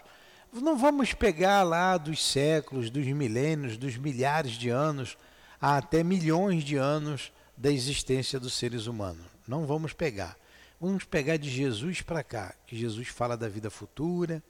Não 0.54 0.78
vamos 0.78 1.14
pegar 1.14 1.64
lá 1.64 1.98
dos 1.98 2.24
séculos, 2.24 2.90
dos 2.90 3.06
milênios, 3.08 3.78
dos 3.78 3.98
milhares 3.98 4.54
de 4.54 4.70
anos, 4.70 5.18
até 5.60 6.04
milhões 6.04 6.64
de 6.64 6.78
anos 6.78 7.32
da 7.56 7.72
existência 7.72 8.40
dos 8.40 8.54
seres 8.54 8.88
humanos. 8.88 9.26
Não 9.48 9.66
vamos 9.66 9.94
pegar. 9.94 10.38
Vamos 10.80 11.04
pegar 11.04 11.38
de 11.38 11.50
Jesus 11.50 12.02
para 12.02 12.24
cá, 12.24 12.54
que 12.66 12.78
Jesus 12.78 13.08
fala 13.08 13.36
da 13.36 13.50
vida 13.50 13.70
futura. 13.70 14.44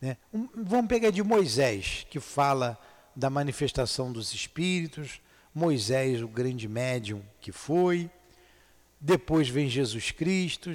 Né? 0.00 0.16
Vamos 0.54 0.88
pegar 0.88 1.10
de 1.10 1.22
Moisés, 1.22 2.04
que 2.10 2.18
fala 2.18 2.78
da 3.14 3.30
manifestação 3.30 4.12
dos 4.12 4.34
espíritos. 4.34 5.20
Moisés, 5.54 6.20
o 6.20 6.28
grande 6.28 6.68
médium 6.68 7.22
que 7.40 7.52
foi. 7.52 8.10
Depois 9.04 9.50
vem 9.50 9.68
Jesus 9.68 10.10
Cristo. 10.10 10.72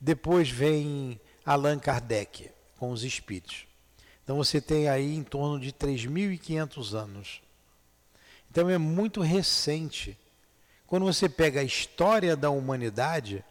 Depois 0.00 0.48
vem 0.48 1.20
Allan 1.44 1.78
Kardec 1.78 2.50
com 2.78 2.90
os 2.90 3.04
espíritos. 3.04 3.66
Então 4.24 4.38
você 4.38 4.62
tem 4.62 4.88
aí 4.88 5.14
em 5.14 5.22
torno 5.22 5.60
de 5.60 5.72
3.500 5.72 6.94
anos. 6.94 7.42
Então 8.50 8.70
é 8.70 8.78
muito 8.78 9.20
recente. 9.20 10.18
Quando 10.86 11.04
você 11.04 11.28
pega 11.28 11.60
a 11.60 11.64
história 11.64 12.34
da 12.34 12.48
humanidade, 12.48 13.44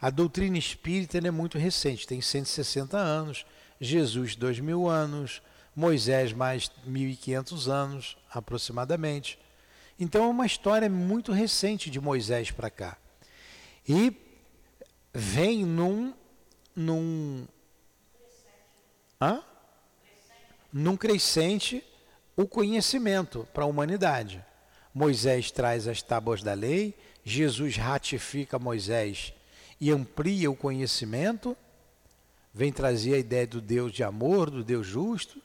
a 0.00 0.10
doutrina 0.10 0.58
espírita 0.58 1.18
é 1.18 1.30
muito 1.30 1.56
recente, 1.56 2.04
tem 2.04 2.20
160 2.20 2.98
anos, 2.98 3.46
Jesus 3.80 4.34
2.000 4.34 4.90
anos, 4.90 5.40
Moisés 5.76 6.32
mais 6.32 6.68
1.500 6.88 7.70
anos 7.70 8.16
aproximadamente. 8.28 9.38
Então 10.00 10.24
é 10.24 10.28
uma 10.28 10.46
história 10.46 10.90
muito 10.90 11.30
recente 11.30 11.88
de 11.88 12.00
Moisés 12.00 12.50
para 12.50 12.68
cá. 12.68 12.98
E 13.88 14.16
vem 15.12 15.64
num, 15.64 16.14
num 16.74 17.46
Hã? 19.20 19.42
num 20.72 20.96
crescente 20.96 21.84
o 22.36 22.46
conhecimento 22.46 23.46
para 23.52 23.64
a 23.64 23.66
humanidade. 23.66 24.42
Moisés 24.94 25.50
traz 25.50 25.86
as 25.86 26.02
tábuas 26.02 26.42
da 26.42 26.54
lei, 26.54 26.94
Jesus 27.22 27.76
ratifica 27.76 28.58
Moisés 28.58 29.32
e 29.80 29.90
amplia 29.90 30.50
o 30.50 30.56
conhecimento, 30.56 31.56
vem 32.54 32.72
trazer 32.72 33.14
a 33.14 33.18
ideia 33.18 33.46
do 33.46 33.60
Deus 33.60 33.92
de 33.92 34.02
amor, 34.02 34.50
do 34.50 34.64
Deus 34.64 34.86
justo. 34.86 35.40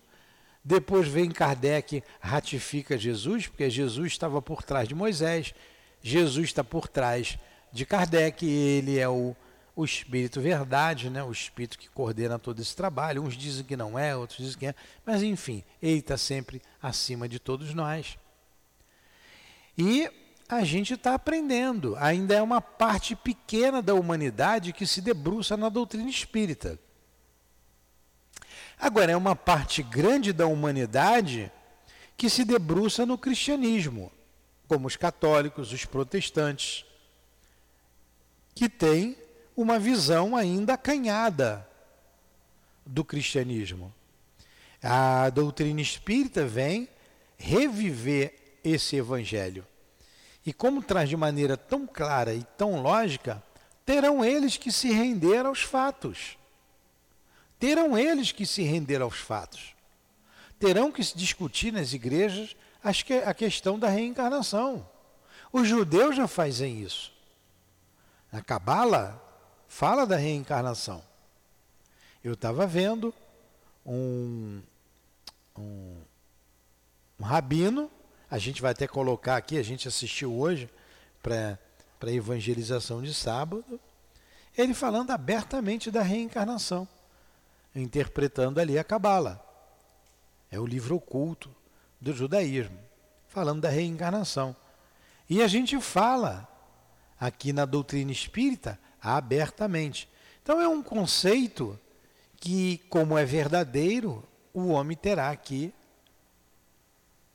Depois 0.64 1.08
vem 1.08 1.32
Kardec, 1.32 2.04
ratifica 2.20 2.98
Jesus, 2.98 3.48
porque 3.48 3.70
Jesus 3.70 4.08
estava 4.14 4.42
por 4.42 4.64
trás 4.64 4.88
de 4.88 4.96
Moisés, 4.96 5.54
Jesus 6.02 6.46
está 6.46 6.64
por 6.64 6.88
trás 6.88 7.38
de 7.72 7.86
Kardec, 7.86 8.46
ele 8.46 8.98
é 8.98 9.08
o 9.08 9.36
o 9.78 9.86
Espírito 9.86 10.42
Verdade, 10.42 11.08
né? 11.08 11.24
o 11.24 11.32
Espírito 11.32 11.78
que 11.78 11.88
coordena 11.88 12.40
todo 12.40 12.60
esse 12.60 12.76
trabalho. 12.76 13.22
Uns 13.22 13.38
dizem 13.38 13.64
que 13.64 13.78
não 13.78 13.98
é, 13.98 14.16
outros 14.16 14.40
dizem 14.40 14.58
que 14.58 14.66
é, 14.66 14.76
mas 15.06 15.22
enfim, 15.22 15.64
ele 15.80 16.00
está 16.00 16.18
sempre 16.18 16.60
acima 16.82 17.30
de 17.30 17.38
todos 17.38 17.76
nós. 17.76 18.18
E 19.78 20.10
a 20.50 20.64
gente 20.64 20.96
está 20.96 21.14
aprendendo, 21.14 21.96
ainda 21.98 22.34
é 22.34 22.42
uma 22.42 22.60
parte 22.60 23.16
pequena 23.16 23.80
da 23.80 23.94
humanidade 23.94 24.74
que 24.74 24.88
se 24.88 25.00
debruça 25.00 25.56
na 25.56 25.70
doutrina 25.70 26.10
espírita. 26.10 26.80
Agora, 28.80 29.12
é 29.12 29.18
uma 29.18 29.36
parte 29.36 29.84
grande 29.84 30.34
da 30.34 30.48
humanidade 30.48 31.52
que 32.16 32.32
se 32.32 32.44
debruça 32.44 33.06
no 33.06 33.16
cristianismo, 33.16 34.12
como 34.68 34.88
os 34.88 34.96
católicos, 34.96 35.72
os 35.72 35.86
protestantes, 35.86 36.87
que 38.58 38.68
têm 38.68 39.16
uma 39.56 39.78
visão 39.78 40.36
ainda 40.36 40.74
acanhada 40.74 41.68
do 42.84 43.06
cristianismo. 43.06 43.94
A 44.82 45.30
doutrina 45.30 45.80
espírita 45.80 46.44
vem 46.44 46.90
reviver 47.38 48.34
esse 48.64 48.96
evangelho. 48.96 49.64
E 50.44 50.52
como 50.52 50.82
traz 50.82 51.08
de 51.08 51.16
maneira 51.16 51.56
tão 51.56 51.86
clara 51.86 52.34
e 52.34 52.44
tão 52.58 52.82
lógica, 52.82 53.44
terão 53.86 54.26
eles 54.26 54.58
que 54.58 54.72
se 54.72 54.92
render 54.92 55.46
aos 55.46 55.62
fatos. 55.62 56.36
Terão 57.60 57.96
eles 57.96 58.32
que 58.32 58.46
se 58.46 58.64
render 58.64 59.04
aos 59.04 59.18
fatos. 59.18 59.76
Terão 60.58 60.92
que 60.92 61.04
se 61.04 61.16
discutir 61.16 61.72
nas 61.72 61.94
igrejas 61.94 62.56
a 63.24 63.34
questão 63.36 63.78
da 63.78 63.88
reencarnação. 63.88 64.90
Os 65.54 65.68
judeus 65.68 66.16
já 66.16 66.28
fazem 66.28 66.82
isso. 66.82 67.17
A 68.32 68.42
Cabala 68.42 69.22
fala 69.68 70.06
da 70.06 70.18
reencarnação. 70.18 71.04
Eu 72.24 72.34
estava 72.34 72.68
vendo 72.68 73.14
um, 73.86 74.62
um, 75.58 76.02
um, 77.20 77.24
rabino, 77.24 77.90
a 78.30 78.38
gente 78.38 78.62
vai 78.62 78.72
até 78.72 78.88
colocar 78.88 79.38
aqui, 79.38 79.58
a 79.58 79.64
gente 79.64 79.88
assistiu 79.88 80.34
hoje 80.34 80.70
para 81.24 81.58
a 82.02 82.12
evangelização 82.12 83.02
de 83.02 83.14
sábado, 83.14 83.80
ele 84.58 84.74
falando 84.74 85.12
abertamente 85.12 85.90
da 85.90 86.02
reencarnação, 86.02 86.88
interpretando 87.76 88.60
ali 88.60 88.78
a 88.78 88.84
Cabala. 88.84 89.44
É 90.52 90.60
o 90.60 90.66
livro 90.66 90.96
oculto 90.96 91.50
do 92.02 92.14
judaísmo, 92.14 92.78
falando 93.28 93.62
da 93.62 93.70
reencarnação. 93.70 94.56
E 95.30 95.42
a 95.42 95.48
gente 95.48 95.80
fala 95.80 96.48
aqui 97.20 97.54
na 97.54 97.66
doutrina 97.66 98.12
espírita 98.12 98.80
abertamente. 99.02 100.10
Então 100.42 100.62
é 100.62 100.68
um 100.68 100.82
conceito 100.82 101.80
que, 102.38 102.80
como 102.90 103.18
é 103.18 103.26
verdadeiro, 103.26 104.24
o 104.54 104.68
homem 104.68 104.96
terá 104.96 105.36
que 105.36 105.74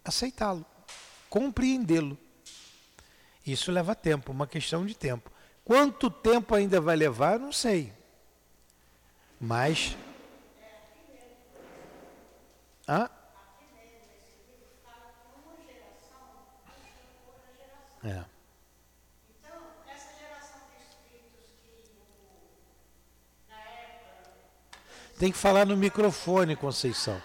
aceitá-lo, 0.04 0.64
compreendê-lo. 1.28 2.18
Isso 3.46 3.72
leva 3.72 3.94
tempo, 3.94 4.32
uma 4.32 4.46
questão 4.46 4.86
de 4.86 4.94
tempo. 4.94 5.30
Quanto 5.64 6.10
tempo 6.10 6.54
ainda 6.54 6.80
vai 6.80 6.96
levar, 6.96 7.38
não 7.38 7.52
sei. 7.52 7.92
Mas. 9.40 9.96
Hã? 12.88 13.08
É. 18.04 18.24
Então, 19.30 19.54
essa 19.86 20.12
geração 20.18 20.58
de 20.70 20.82
espíritos 20.82 21.54
que 21.62 21.86
na 23.48 23.56
época. 23.56 24.32
Tem 25.22 25.30
que 25.30 25.38
falar 25.38 25.64
no 25.64 25.76
microfone, 25.76 26.56
Conceição. 26.56 27.22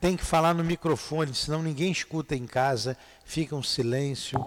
Tem 0.00 0.16
que 0.16 0.24
falar 0.24 0.52
no 0.52 0.64
microfone, 0.64 1.32
senão 1.32 1.62
ninguém 1.62 1.92
escuta 1.92 2.34
em 2.34 2.44
casa, 2.44 2.98
fica 3.24 3.54
um 3.54 3.62
silêncio. 3.62 4.44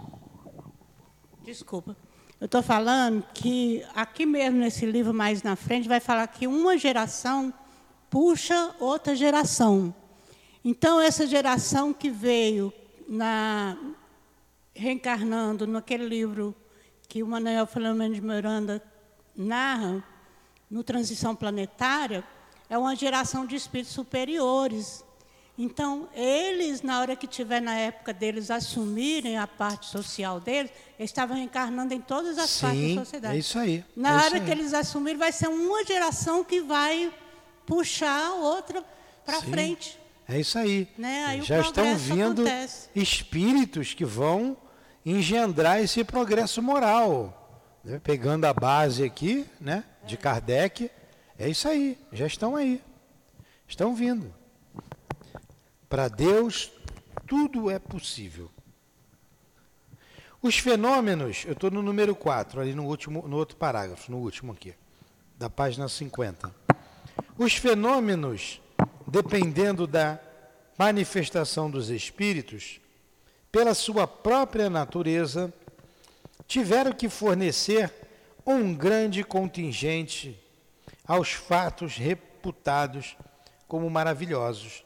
Desculpa. 1.42 1.96
Eu 2.42 2.46
estou 2.48 2.62
falando 2.62 3.24
que 3.34 3.86
aqui 3.96 4.26
mesmo 4.26 4.60
nesse 4.60 4.86
livro 4.86 5.14
mais 5.14 5.42
na 5.44 5.56
frente 5.56 5.88
vai 5.88 6.02
falar 6.02 6.28
que 6.28 6.46
uma 6.46 6.78
geração 6.78 7.54
puxa 8.10 8.76
outra 8.82 9.16
geração. 9.16 9.96
Então 10.62 11.00
essa 11.00 11.26
geração 11.26 11.94
que 11.94 12.10
veio 12.10 12.74
na, 13.08 13.78
reencarnando 14.76 15.66
naquele 15.66 16.06
livro 16.06 16.54
que 17.08 17.24
o 17.24 17.28
Manuel 17.28 17.66
Filomeno 17.66 18.14
de 18.14 18.20
Miranda 18.20 18.84
narra, 19.34 20.04
no 20.70 20.84
Transição 20.84 21.34
Planetária, 21.34 22.26
é 22.70 22.78
uma 22.78 22.96
geração 22.96 23.46
de 23.46 23.56
espíritos 23.56 23.94
superiores. 23.94 25.04
Então, 25.58 26.08
eles, 26.14 26.82
na 26.82 27.02
hora 27.02 27.16
que 27.18 27.28
tiver 27.28 27.62
na 27.62 27.76
época 27.76 28.14
deles 28.14 28.50
assumirem 28.50 29.38
a 29.38 29.46
parte 29.46 29.88
social 29.88 30.40
deles, 30.40 30.72
eles 30.98 31.10
estavam 31.10 31.36
reencarnando 31.36 31.94
em 31.94 32.00
todas 32.00 32.38
as 32.38 32.50
Sim, 32.50 32.62
partes 32.62 32.96
da 32.96 33.02
sociedade. 33.02 33.36
É 33.36 33.40
isso 33.40 33.60
aí. 33.60 33.84
Na 33.94 34.10
é 34.10 34.26
hora 34.26 34.36
aí. 34.36 34.46
que 34.46 34.52
eles 34.52 34.74
assumirem, 34.74 35.18
vai 35.18 35.34
ser 35.34 35.50
uma 35.50 35.84
geração 35.84 36.46
que 36.46 36.62
vai 36.62 37.12
puxar 37.66 38.28
a 38.28 38.34
outra 38.36 38.86
para 39.26 39.42
frente. 39.42 40.00
É 40.30 40.40
isso 40.40 40.58
aí. 40.58 40.88
Né? 40.98 41.26
aí 41.26 41.42
Já 41.42 41.60
estão 41.60 41.98
vindo 41.98 42.44
acontece. 42.44 42.88
espíritos 42.96 43.94
que 43.94 44.06
vão 44.06 44.56
engendrar 45.06 45.82
esse 45.82 46.04
progresso 46.04 46.62
moral. 46.62 47.36
Né? 47.84 48.00
Pegando 48.02 48.46
a 48.46 48.54
base 48.54 49.04
aqui, 49.04 49.46
né, 49.60 49.84
de 50.06 50.16
Kardec, 50.16 50.90
é 51.40 51.50
isso 51.50 51.68
aí, 51.70 51.98
já 52.12 52.28
estão 52.28 52.56
aí. 52.56 52.82
Estão 53.66 53.96
vindo. 53.96 54.34
Para 55.88 56.10
Deus, 56.10 56.72
tudo 57.26 57.72
é 57.72 57.80
possível. 57.80 58.52
Os 60.42 60.58
fenômenos, 60.58 61.46
eu 61.46 61.54
estou 61.54 61.72
no 61.72 61.82
número 61.82 62.16
4, 62.16 62.62
ali 62.62 62.74
no, 62.76 62.86
último, 62.86 63.28
no 63.28 63.38
outro 63.38 63.56
parágrafo, 63.56 64.12
no 64.12 64.18
último 64.18 64.52
aqui, 64.52 64.74
da 65.38 65.50
página 65.50 65.88
50. 65.88 66.54
Os 67.38 67.56
fenômenos, 67.56 68.62
dependendo 69.08 69.88
da 69.88 70.20
manifestação 70.78 71.70
dos 71.70 71.90
espíritos, 71.90 72.82
pela 73.52 73.74
sua 73.74 74.08
própria 74.08 74.70
natureza, 74.70 75.54
tiveram 76.48 76.92
que 76.92 77.08
fornecer 77.08 77.94
um 78.46 78.74
grande 78.74 79.24
contingente 79.24 80.40
aos 81.10 81.32
fatos 81.32 81.98
reputados 81.98 83.18
como 83.68 83.90
maravilhosos. 83.90 84.84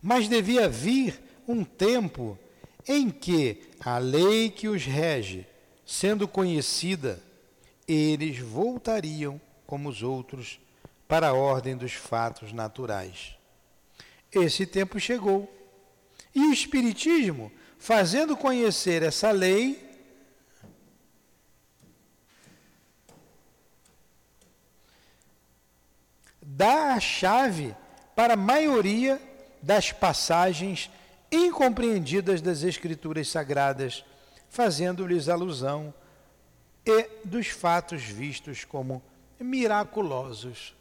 Mas 0.00 0.28
devia 0.28 0.68
vir 0.68 1.20
um 1.48 1.64
tempo 1.64 2.38
em 2.86 3.10
que 3.10 3.60
a 3.80 3.98
lei 3.98 4.50
que 4.50 4.68
os 4.68 4.84
rege, 4.84 5.44
sendo 5.84 6.28
conhecida, 6.28 7.20
eles 7.88 8.38
voltariam, 8.38 9.40
como 9.66 9.88
os 9.88 10.00
outros, 10.00 10.60
para 11.08 11.30
a 11.30 11.34
ordem 11.34 11.76
dos 11.76 11.92
fatos 11.92 12.52
naturais. 12.52 13.36
Esse 14.30 14.64
tempo 14.64 15.00
chegou 15.00 15.52
e 16.32 16.40
o 16.46 16.52
Espiritismo, 16.52 17.50
fazendo 17.78 18.36
conhecer 18.36 19.02
essa 19.02 19.32
lei, 19.32 19.91
dá 26.62 26.94
a 26.94 27.00
chave 27.00 27.74
para 28.14 28.34
a 28.34 28.36
maioria 28.36 29.20
das 29.60 29.90
passagens 29.90 30.88
incompreendidas 31.30 32.40
das 32.40 32.62
Escrituras 32.62 33.26
Sagradas, 33.28 34.04
fazendo-lhes 34.48 35.28
alusão 35.28 35.92
e 36.86 37.08
dos 37.24 37.48
fatos 37.48 38.02
vistos 38.02 38.64
como 38.64 39.02
miraculosos. 39.40 40.72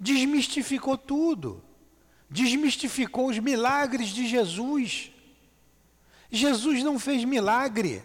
Desmistificou 0.00 0.96
tudo 0.96 1.62
desmistificou 2.34 3.28
os 3.28 3.38
milagres 3.38 4.08
de 4.08 4.26
Jesus. 4.26 5.12
Jesus 6.30 6.82
não 6.82 6.98
fez 6.98 7.24
milagre. 7.24 8.02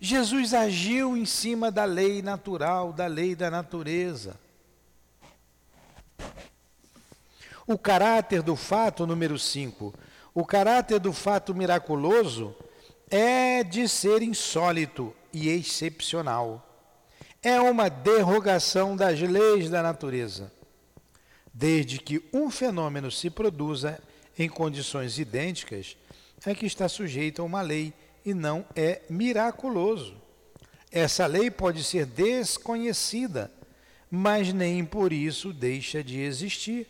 Jesus 0.00 0.54
agiu 0.54 1.14
em 1.14 1.26
cima 1.26 1.70
da 1.70 1.84
lei 1.84 2.22
natural, 2.22 2.90
da 2.90 3.06
lei 3.06 3.34
da 3.34 3.50
natureza. 3.50 4.40
O 7.68 7.78
caráter 7.78 8.42
do 8.42 8.56
fato, 8.56 9.06
número 9.06 9.38
5. 9.38 9.94
O 10.34 10.44
caráter 10.44 10.98
do 10.98 11.12
fato 11.12 11.54
miraculoso 11.54 12.52
é 13.08 13.62
de 13.62 13.88
ser 13.88 14.22
insólito 14.22 15.14
e 15.32 15.48
excepcional. 15.48 16.64
É 17.40 17.60
uma 17.60 17.88
derrogação 17.88 18.96
das 18.96 19.20
leis 19.20 19.70
da 19.70 19.82
natureza 19.82 20.50
desde 21.58 21.98
que 21.98 22.22
um 22.32 22.52
fenômeno 22.52 23.10
se 23.10 23.28
produza 23.28 24.00
em 24.38 24.48
condições 24.48 25.18
idênticas, 25.18 25.96
é 26.46 26.54
que 26.54 26.66
está 26.66 26.88
sujeito 26.88 27.42
a 27.42 27.44
uma 27.44 27.62
lei 27.62 27.92
e 28.24 28.32
não 28.32 28.64
é 28.76 29.02
miraculoso. 29.10 30.14
Essa 30.92 31.26
lei 31.26 31.50
pode 31.50 31.82
ser 31.82 32.06
desconhecida, 32.06 33.50
mas 34.08 34.52
nem 34.52 34.84
por 34.84 35.12
isso 35.12 35.52
deixa 35.52 36.02
de 36.02 36.20
existir. 36.20 36.86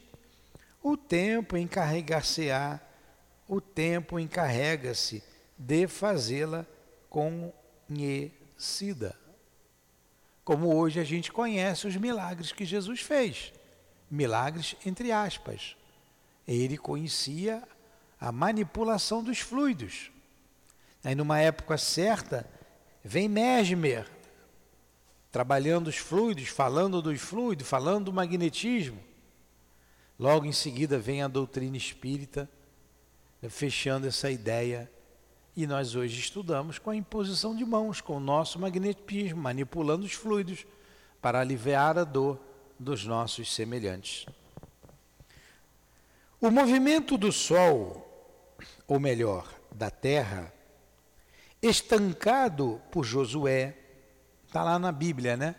O 0.83 0.97
tempo 0.97 1.57
encarregar-se-á, 1.57 2.81
o 3.47 3.61
tempo 3.61 4.19
encarrega-se 4.19 5.23
de 5.57 5.87
fazê-la 5.87 6.67
conhecida. 7.89 9.19
Como 10.45 10.75
hoje 10.75 11.01
a 11.01 11.05
gente 11.05 11.33
conhece 11.33 11.87
os 11.87 11.97
milagres 11.97 12.53
que 12.53 12.65
Jesus 12.65 13.01
fez 13.01 13.53
milagres 14.11 14.75
entre 14.85 15.13
aspas. 15.13 15.77
Ele 16.47 16.79
conhecia 16.79 17.63
a 18.21 18.33
manipulação 18.33 19.23
dos 19.23 19.39
fluidos. 19.39 20.11
Aí 21.05 21.15
numa 21.15 21.39
época 21.39 21.77
certa, 21.77 22.49
vem 23.05 23.29
Mesmer, 23.29 24.11
trabalhando 25.31 25.89
os 25.89 25.97
fluidos, 25.97 26.49
falando 26.49 27.03
dos 27.03 27.21
fluidos, 27.21 27.69
falando 27.69 28.07
do 28.07 28.13
magnetismo. 28.13 28.99
Logo 30.19 30.47
em 30.47 30.53
seguida 30.53 30.99
vem 30.99 31.23
a 31.23 31.29
doutrina 31.29 31.77
espírita, 31.77 32.51
né, 33.41 33.49
fechando 33.49 34.07
essa 34.07 34.31
ideia. 34.31 34.91
E 35.57 35.67
nós 35.67 35.95
hoje 35.95 36.19
estudamos 36.19 36.79
com 36.79 36.91
a 36.91 36.97
imposição 36.97 37.55
de 37.55 37.65
mãos, 37.65 38.01
com 38.01 38.17
o 38.17 38.21
nosso 38.21 38.59
magnetismo, 38.59 39.41
manipulando 39.41 40.05
os 40.05 40.13
fluidos 40.13 40.67
para 41.21 41.41
aliviar 41.41 41.99
a 41.99 42.05
dor 42.05 42.39
dos 42.79 43.05
nossos 43.05 43.53
semelhantes. 43.55 44.27
O 46.41 46.51
movimento 46.51 47.19
do 47.19 47.33
Sol, 47.33 48.05
ou 48.87 49.01
melhor, 49.01 49.53
da 49.73 49.91
Terra, 49.91 50.53
estancado 51.61 52.81
por 52.93 53.05
Josué, 53.05 53.77
está 54.47 54.63
lá 54.63 54.79
na 54.79 54.93
Bíblia, 54.93 55.37
né? 55.37 55.57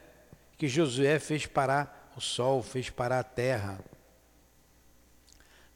Que 0.58 0.68
Josué 0.68 1.20
fez 1.20 1.46
parar 1.46 2.12
o 2.16 2.22
Sol, 2.22 2.64
fez 2.64 2.90
parar 2.90 3.20
a 3.20 3.24
Terra. 3.24 3.80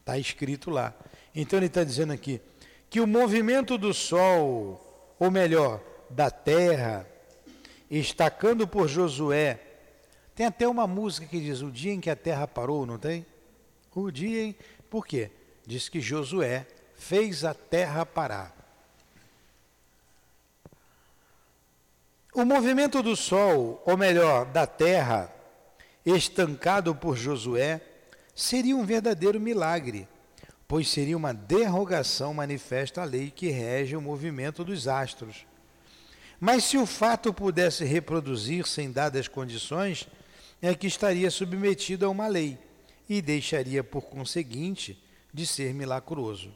Está 0.04 0.18
escrito 0.18 0.70
lá. 0.70 0.94
Então 1.34 1.58
ele 1.58 1.68
está 1.68 1.82
dizendo 1.82 2.12
aqui 2.12 2.42
que 2.90 3.00
o 3.00 3.08
movimento 3.08 3.78
do 3.78 3.94
Sol, 3.94 5.16
ou 5.18 5.32
melhor, 5.32 5.82
da 6.10 6.30
Terra, 6.30 7.08
estacando 7.90 8.68
por 8.68 8.90
Josué, 8.90 9.62
tem 10.36 10.46
até 10.46 10.68
uma 10.68 10.86
música 10.86 11.26
que 11.26 11.40
diz 11.40 11.62
o 11.62 11.72
dia 11.72 11.94
em 11.94 12.02
que 12.02 12.10
a 12.10 12.18
Terra 12.18 12.46
parou, 12.46 12.86
não 12.86 12.98
tem? 12.98 13.26
O 13.96 14.12
dia 14.12 14.44
em. 14.44 14.56
Por 14.90 15.08
quê? 15.08 15.32
Diz 15.66 15.88
que 15.88 16.02
Josué 16.02 16.68
fez 16.96 17.46
a 17.46 17.54
Terra 17.54 18.06
parar. 18.06 18.54
O 22.34 22.44
movimento 22.44 23.02
do 23.02 23.16
Sol, 23.16 23.82
ou 23.86 23.96
melhor, 23.96 24.48
da 24.48 24.68
Terra, 24.68 25.34
estancado 26.06 26.94
por 26.94 27.16
Josué, 27.16 27.80
seria 28.36 28.76
um 28.76 28.86
verdadeiro 28.86 29.40
milagre, 29.40 30.08
pois 30.68 30.90
seria 30.90 31.16
uma 31.16 31.34
derrogação 31.34 32.34
manifesta 32.34 33.02
à 33.02 33.06
lei 33.06 33.30
que 33.30 33.50
rege 33.50 33.96
o 33.96 34.02
movimento 34.02 34.64
dos 34.64 34.88
astros. 34.88 35.46
Mas 36.40 36.64
se 36.66 36.78
o 36.78 36.86
fato 36.86 37.34
pudesse 37.34 37.86
reproduzir-se 37.86 38.82
em 38.82 38.92
dadas 38.92 39.28
condições, 39.28 40.08
é 40.62 40.74
que 40.74 40.88
estaria 40.88 41.30
submetido 41.30 42.06
a 42.06 42.10
uma 42.10 42.28
lei 42.28 42.58
e 43.08 43.22
deixaria, 43.22 43.84
por 43.84 44.04
conseguinte, 44.04 45.02
de 45.34 45.46
ser 45.46 45.74
milagroso. 45.74 46.52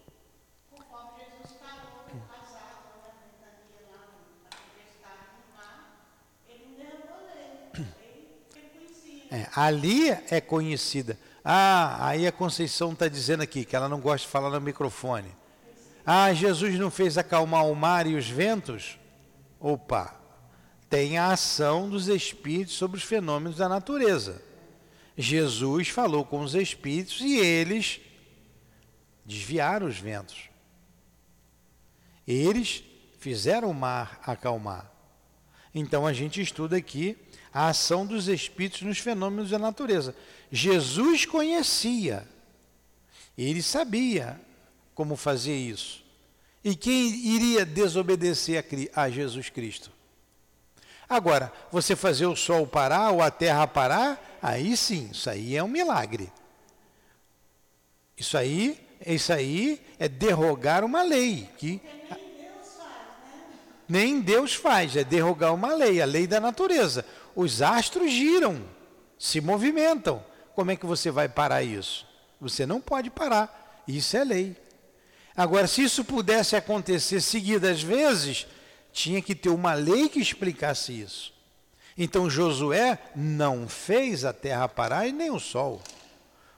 É, 9.30 9.46
ali 9.54 10.10
é 10.10 10.40
conhecida. 10.40 11.20
Ah, 11.50 12.10
aí 12.10 12.28
a 12.28 12.32
Conceição 12.34 12.92
está 12.92 13.08
dizendo 13.08 13.42
aqui 13.42 13.64
que 13.64 13.74
ela 13.74 13.88
não 13.88 14.02
gosta 14.02 14.28
de 14.28 14.32
falar 14.34 14.50
no 14.50 14.60
microfone. 14.60 15.34
Ah, 16.06 16.34
Jesus 16.34 16.78
não 16.78 16.92
fez 16.92 17.18
acalmar 17.18 17.66
o 17.66 17.74
mar 17.74 18.06
e 18.06 18.16
os 18.16 18.28
ventos? 18.28 19.00
Opa, 19.58 20.14
tem 20.90 21.18
a 21.18 21.32
ação 21.32 21.90
dos 21.90 22.10
espíritos 22.10 22.76
sobre 22.76 22.98
os 22.98 23.04
fenômenos 23.04 23.56
da 23.56 23.70
natureza. 23.70 24.42
Jesus 25.16 25.88
falou 25.88 26.26
com 26.26 26.42
os 26.42 26.54
espíritos 26.54 27.22
e 27.22 27.38
eles 27.38 28.02
desviaram 29.24 29.88
os 29.88 29.98
ventos. 29.98 30.50
Eles 32.28 32.84
fizeram 33.20 33.72
o 33.72 33.74
mar 33.74 34.20
acalmar. 34.26 34.92
Então 35.74 36.06
a 36.06 36.12
gente 36.12 36.42
estuda 36.42 36.76
aqui 36.76 37.18
a 37.54 37.68
ação 37.68 38.06
dos 38.06 38.28
espíritos 38.28 38.82
nos 38.82 39.00
fenômenos 39.00 39.50
da 39.50 39.60
natureza. 39.60 40.16
Jesus 40.52 41.26
conhecia, 41.26 42.28
ele 43.38 43.62
sabia 43.62 44.40
como 44.94 45.16
fazer 45.16 45.56
isso. 45.56 46.04
E 46.64 46.76
quem 46.76 47.08
iria 47.08 47.66
desobedecer 47.66 48.66
a, 48.96 49.04
a 49.04 49.10
Jesus 49.10 49.50
Cristo? 49.50 49.92
Agora, 51.08 51.54
você 51.72 51.96
fazer 51.96 52.26
o 52.26 52.36
sol 52.36 52.68
parar 52.68 53.12
ou 53.12 53.22
a 53.22 53.32
terra 53.32 53.66
parar, 53.66 54.40
aí 54.42 54.76
sim, 54.76 55.10
isso 55.12 55.30
aí 55.30 55.56
é 55.56 55.64
um 55.64 55.68
milagre. 55.68 56.32
Isso 58.18 58.38
aí, 58.38 58.78
isso 59.06 59.32
aí 59.32 59.82
é 60.00 60.10
derrogar 60.10 60.84
uma 60.84 61.04
lei 61.04 61.48
que 61.58 61.82
nem 63.88 64.20
Deus 64.20 64.54
faz, 64.54 64.98
é 64.98 65.04
derrogar 65.04 65.54
uma 65.54 65.74
lei, 65.74 66.02
a 66.02 66.06
lei 66.06 66.28
da 66.28 66.42
natureza. 66.42 67.06
Os 67.38 67.62
astros 67.62 68.12
giram, 68.12 68.60
se 69.16 69.40
movimentam. 69.40 70.26
Como 70.56 70.72
é 70.72 70.76
que 70.76 70.88
você 70.88 71.12
vai 71.12 71.30
parar 71.30 71.62
isso? 71.62 72.04
Você 72.42 72.66
não 72.66 72.82
pode 72.82 73.12
parar. 73.12 73.84
Isso 73.88 74.18
é 74.18 74.24
lei. 74.24 74.58
Agora, 75.36 75.68
se 75.68 75.84
isso 75.84 76.04
pudesse 76.04 76.56
acontecer 76.56 77.22
seguidas 77.22 77.84
vezes, 77.84 78.48
tinha 78.92 79.22
que 79.22 79.36
ter 79.36 79.50
uma 79.50 79.76
lei 79.76 80.10
que 80.10 80.20
explicasse 80.20 81.00
isso. 81.00 81.32
Então 81.96 82.28
Josué 82.28 82.98
não 83.16 83.70
fez 83.70 84.26
a 84.26 84.34
terra 84.34 84.68
parar 84.68 85.06
e 85.08 85.12
nem 85.12 85.30
o 85.30 85.40
sol. 85.40 85.80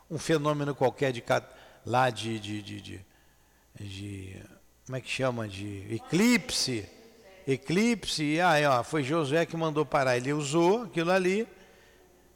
Um 0.09 0.17
fenômeno 0.17 0.73
qualquer 0.73 1.11
de 1.11 1.21
lá 1.85 2.09
de, 2.09 2.39
de, 2.39 2.61
de, 2.61 2.81
de, 2.81 3.05
de 3.75 4.41
como 4.85 4.95
é 4.95 5.01
que 5.01 5.09
chama? 5.09 5.45
De 5.45 5.93
eclipse. 5.93 6.87
Eclipse, 7.51 8.23
e 8.23 8.39
aí, 8.39 8.65
ó, 8.65 8.83
foi 8.83 9.01
Josué 9.03 9.45
que 9.45 9.57
mandou 9.57 9.85
parar. 9.85 10.17
Ele 10.17 10.31
usou 10.31 10.83
aquilo 10.83 11.11
ali, 11.11 11.47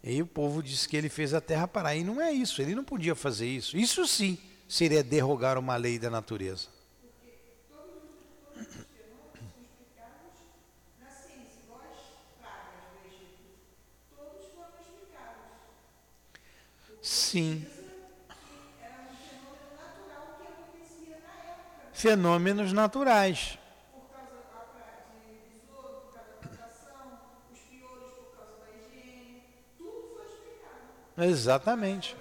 e 0.04 0.21
o 0.21 0.26
povo 0.26 0.63
disse 0.63 0.89
que 0.89 0.97
ele 0.97 1.08
fez 1.08 1.34
a 1.34 1.41
terra 1.41 1.67
parar. 1.67 1.95
E 1.95 2.04
não 2.04 2.19
é 2.19 2.32
isso, 2.32 2.62
ele 2.62 2.73
não 2.73 2.84
podia 2.84 3.13
fazer 3.13 3.47
isso. 3.47 3.78
Isso 3.78 4.08
sim 4.08 4.38
seria 4.67 5.04
derrogar 5.04 5.58
uma 5.58 5.76
lei 5.76 5.99
da 5.99 6.10
natureza. 6.10 6.67
Sim. 17.02 17.65
Fenômenos 21.91 22.73
naturais. 22.73 23.60
Exatamente. 31.17 32.15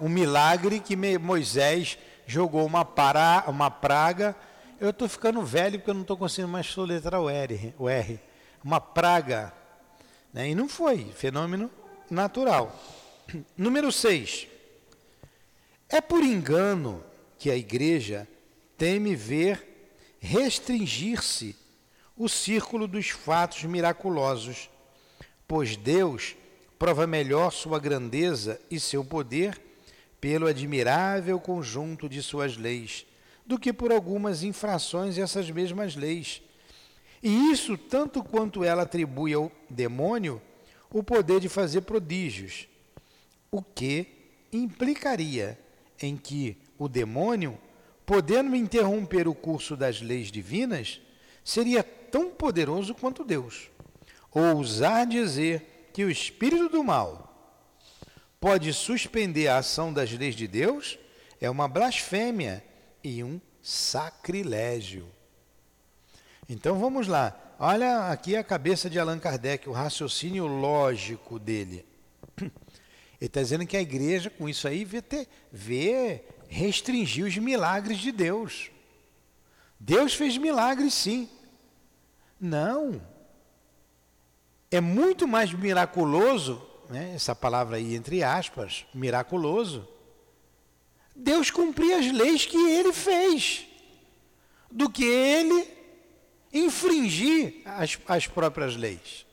Um 0.00 0.08
milagre 0.08 0.80
que 0.80 0.96
Moisés 1.18 1.98
jogou 2.26 2.66
uma, 2.66 2.84
para, 2.84 3.44
uma 3.46 3.70
praga. 3.70 4.34
Eu 4.80 4.90
estou 4.90 5.08
ficando 5.08 5.42
velho 5.42 5.78
porque 5.78 5.90
eu 5.90 5.94
não 5.94 6.02
estou 6.02 6.16
conseguindo 6.16 6.52
mais 6.52 6.66
soletrar 6.66 7.20
o 7.20 7.30
R. 7.30 7.74
O 7.78 7.88
R. 7.88 8.18
Uma 8.64 8.80
praga 8.80 9.52
né? 10.32 10.48
E 10.48 10.54
não 10.54 10.68
foi, 10.68 11.12
fenômeno 11.12 11.70
natural. 12.08 12.74
Número 13.56 13.92
6. 13.92 14.48
É 15.88 16.00
por 16.00 16.22
engano 16.22 17.04
que 17.38 17.50
a 17.50 17.56
igreja 17.56 18.26
teme 18.78 19.14
ver 19.14 19.68
restringir-se 20.18 21.56
o 22.16 22.28
círculo 22.28 22.86
dos 22.86 23.10
fatos 23.10 23.64
miraculosos, 23.64 24.70
pois 25.52 25.76
Deus 25.76 26.34
prova 26.78 27.06
melhor 27.06 27.52
sua 27.52 27.78
grandeza 27.78 28.58
e 28.70 28.80
seu 28.80 29.04
poder 29.04 29.60
pelo 30.18 30.46
admirável 30.46 31.38
conjunto 31.38 32.08
de 32.08 32.22
suas 32.22 32.56
leis, 32.56 33.04
do 33.44 33.58
que 33.58 33.70
por 33.70 33.92
algumas 33.92 34.42
infrações 34.42 35.16
dessas 35.16 35.50
mesmas 35.50 35.94
leis 35.94 36.40
e 37.22 37.50
isso 37.50 37.76
tanto 37.76 38.24
quanto 38.24 38.64
ela 38.64 38.84
atribui 38.84 39.34
ao 39.34 39.52
demônio 39.68 40.40
o 40.88 41.02
poder 41.02 41.38
de 41.38 41.50
fazer 41.50 41.82
prodígios, 41.82 42.66
o 43.50 43.60
que 43.60 44.06
implicaria 44.50 45.58
em 46.00 46.16
que 46.16 46.56
o 46.78 46.88
demônio, 46.88 47.58
podendo 48.06 48.56
interromper 48.56 49.28
o 49.28 49.34
curso 49.34 49.76
das 49.76 50.00
leis 50.00 50.32
divinas, 50.32 50.98
seria 51.44 51.82
tão 51.82 52.30
poderoso 52.30 52.94
quanto 52.94 53.22
Deus. 53.22 53.70
Ousar 54.34 55.06
dizer 55.06 55.90
que 55.92 56.04
o 56.04 56.10
espírito 56.10 56.68
do 56.68 56.82
mal 56.82 57.28
pode 58.40 58.72
suspender 58.72 59.48
a 59.48 59.58
ação 59.58 59.92
das 59.92 60.10
leis 60.10 60.34
de 60.34 60.48
Deus 60.48 60.98
é 61.40 61.50
uma 61.50 61.68
blasfêmia 61.68 62.64
e 63.04 63.22
um 63.22 63.40
sacrilégio. 63.62 65.06
Então 66.48 66.78
vamos 66.78 67.06
lá. 67.06 67.38
Olha 67.58 68.08
aqui 68.08 68.34
a 68.34 68.42
cabeça 68.42 68.90
de 68.90 68.98
Allan 68.98 69.18
Kardec, 69.18 69.68
o 69.68 69.72
raciocínio 69.72 70.46
lógico 70.46 71.38
dele. 71.38 71.86
Ele 72.40 72.50
está 73.20 73.40
dizendo 73.40 73.66
que 73.66 73.76
a 73.76 73.80
igreja, 73.80 74.28
com 74.30 74.48
isso 74.48 74.66
aí, 74.66 74.84
vê, 74.84 75.00
ter, 75.00 75.28
vê 75.52 76.24
restringir 76.48 77.24
os 77.24 77.36
milagres 77.38 77.98
de 77.98 78.10
Deus. 78.10 78.70
Deus 79.78 80.14
fez 80.14 80.36
milagres, 80.36 80.94
sim. 80.94 81.28
Não. 82.40 83.00
É 84.72 84.80
muito 84.80 85.28
mais 85.28 85.52
miraculoso, 85.52 86.66
né, 86.88 87.12
essa 87.14 87.34
palavra 87.34 87.76
aí 87.76 87.94
entre 87.94 88.24
aspas, 88.24 88.86
miraculoso, 88.94 89.86
Deus 91.14 91.50
cumprir 91.50 91.92
as 91.92 92.10
leis 92.10 92.46
que 92.46 92.56
ele 92.56 92.90
fez, 92.90 93.66
do 94.70 94.88
que 94.88 95.04
ele 95.04 95.68
infringir 96.50 97.60
as, 97.66 97.98
as 98.08 98.26
próprias 98.26 98.74
leis. 98.74 99.26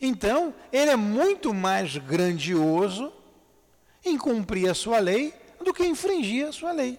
Então, 0.00 0.54
ele 0.72 0.92
é 0.92 0.96
muito 0.96 1.52
mais 1.52 1.96
grandioso 1.96 3.12
em 4.04 4.16
cumprir 4.16 4.70
a 4.70 4.74
sua 4.74 5.00
lei 5.00 5.34
do 5.64 5.74
que 5.74 5.84
infringir 5.84 6.46
a 6.46 6.52
sua 6.52 6.70
lei. 6.70 6.96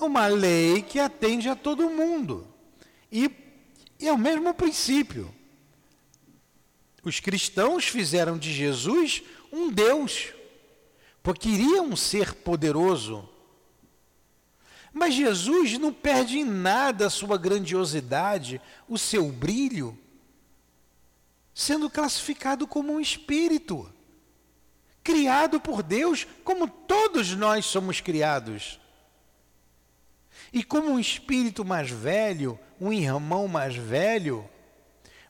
Uma 0.00 0.26
lei 0.26 0.82
que 0.82 0.98
atende 0.98 1.48
a 1.48 1.54
todo 1.54 1.88
mundo. 1.88 2.46
E, 3.12 3.28
e 4.00 4.08
é 4.08 4.12
o 4.12 4.18
mesmo 4.18 4.52
princípio. 4.54 5.32
Os 7.04 7.20
cristãos 7.20 7.84
fizeram 7.84 8.38
de 8.38 8.52
Jesus 8.52 9.22
um 9.52 9.70
Deus, 9.70 10.32
porque 11.22 11.50
queriam 11.50 11.86
um 11.86 11.96
ser 11.96 12.34
poderoso. 12.34 13.28
Mas 14.92 15.14
Jesus 15.14 15.78
não 15.78 15.92
perde 15.92 16.38
em 16.38 16.44
nada 16.44 17.06
a 17.06 17.10
sua 17.10 17.36
grandiosidade, 17.36 18.60
o 18.88 18.98
seu 18.98 19.30
brilho, 19.30 19.96
sendo 21.54 21.90
classificado 21.90 22.66
como 22.66 22.92
um 22.92 23.00
espírito, 23.00 23.90
criado 25.04 25.60
por 25.60 25.82
Deus, 25.82 26.26
como 26.42 26.66
todos 26.66 27.34
nós 27.34 27.66
somos 27.66 28.00
criados. 28.00 28.79
E 30.52 30.64
como 30.64 30.90
um 30.90 30.98
espírito 30.98 31.64
mais 31.64 31.90
velho, 31.90 32.58
um 32.80 32.92
irmão 32.92 33.46
mais 33.46 33.76
velho, 33.76 34.48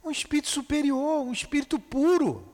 um 0.05 0.11
espírito 0.11 0.49
superior, 0.49 1.23
um 1.23 1.33
espírito 1.33 1.79
puro, 1.79 2.47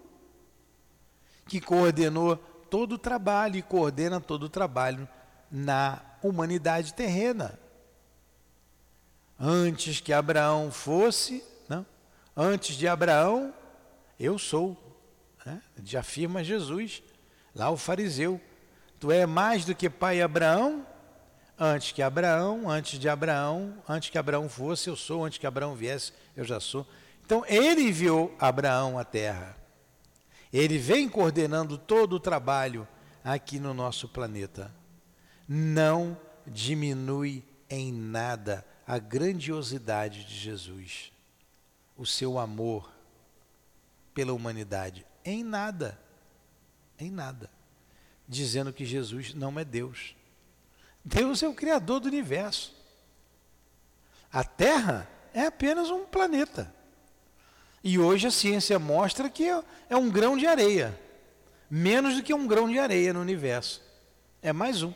que 1.47 1.61
coordenou 1.61 2.37
todo 2.69 2.97
o 2.97 2.99
trabalho 2.99 3.57
e 3.57 3.63
coordena 3.63 4.21
todo 4.21 4.45
o 4.45 4.49
trabalho 4.49 5.09
na 5.51 6.01
humanidade 6.23 6.93
terrena. 6.93 7.59
Antes 9.39 10.01
que 10.01 10.13
Abraão 10.13 10.73
fosse, 10.73 11.45
não? 11.69 11.87
antes 12.37 12.77
de 12.77 12.89
Abraão, 12.89 13.55
eu 14.19 14.39
sou. 14.39 14.77
Né? 15.45 15.63
Já 15.85 16.01
afirma 16.01 16.43
Jesus, 16.43 17.03
lá 17.55 17.71
o 17.71 17.77
fariseu. 17.77 18.41
Tu 18.99 19.13
é 19.13 19.27
mais 19.27 19.65
do 19.65 19.75
que 19.75 19.91
pai 19.91 20.23
Abraão? 20.23 20.85
Antes 21.59 21.93
que 21.93 22.03
Abraão, 22.03 22.69
antes 22.69 22.99
de 22.99 23.09
Abraão, 23.09 23.83
antes 23.89 24.11
que 24.11 24.19
Abraão 24.19 24.49
fosse, 24.49 24.91
eu 24.91 24.97
sou, 24.97 25.25
antes 25.25 25.39
que 25.39 25.47
Abraão 25.47 25.75
viesse, 25.75 26.13
eu 26.37 26.45
já 26.45 26.61
sou. 26.61 26.87
Então 27.25 27.45
ele 27.47 27.83
enviou 27.83 28.35
Abraão 28.39 28.99
à 28.99 29.05
terra. 29.05 29.57
Ele 30.53 30.79
vem 30.79 31.09
coordenando 31.09 31.79
todo 31.79 32.15
o 32.15 32.21
trabalho 32.21 32.87
aqui 33.25 33.59
no 33.59 33.75
nosso 33.75 34.09
planeta. 34.09 34.73
Não 35.49 36.17
diminui 36.47 37.43
em 37.69 37.93
nada 37.93 38.65
a 38.87 38.99
grandiosidade 38.99 40.25
de 40.25 40.35
Jesus, 40.35 41.13
o 41.97 42.07
seu 42.07 42.39
amor 42.39 42.93
pela 44.15 44.33
humanidade. 44.33 45.05
Em 45.25 45.43
nada. 45.43 45.99
Em 46.99 47.11
nada. 47.11 47.51
Dizendo 48.29 48.73
que 48.73 48.85
Jesus 48.85 49.35
não 49.35 49.59
é 49.59 49.65
Deus. 49.65 50.15
Deus 51.09 51.41
é 51.41 51.47
o 51.47 51.55
Criador 51.55 52.01
do 52.01 52.09
universo. 52.09 52.75
A 54.33 54.43
Terra 54.43 55.09
é 55.33 55.47
apenas 55.47 55.89
um 55.89 56.05
planeta. 56.05 56.75
E 57.83 57.97
hoje 57.97 58.27
a 58.27 58.31
ciência 58.33 58.77
mostra 58.77 59.31
que 59.31 59.45
é 59.89 59.97
um 59.97 60.11
grão 60.11 60.37
de 60.37 60.49
areia. 60.49 60.99
Menos 61.71 62.17
do 62.17 62.25
que 62.25 62.35
um 62.35 62.45
grão 62.45 62.69
de 62.69 62.77
areia 62.81 63.13
no 63.13 63.21
universo. 63.21 63.81
É 64.43 64.53
mais 64.53 64.83
um. 64.83 64.93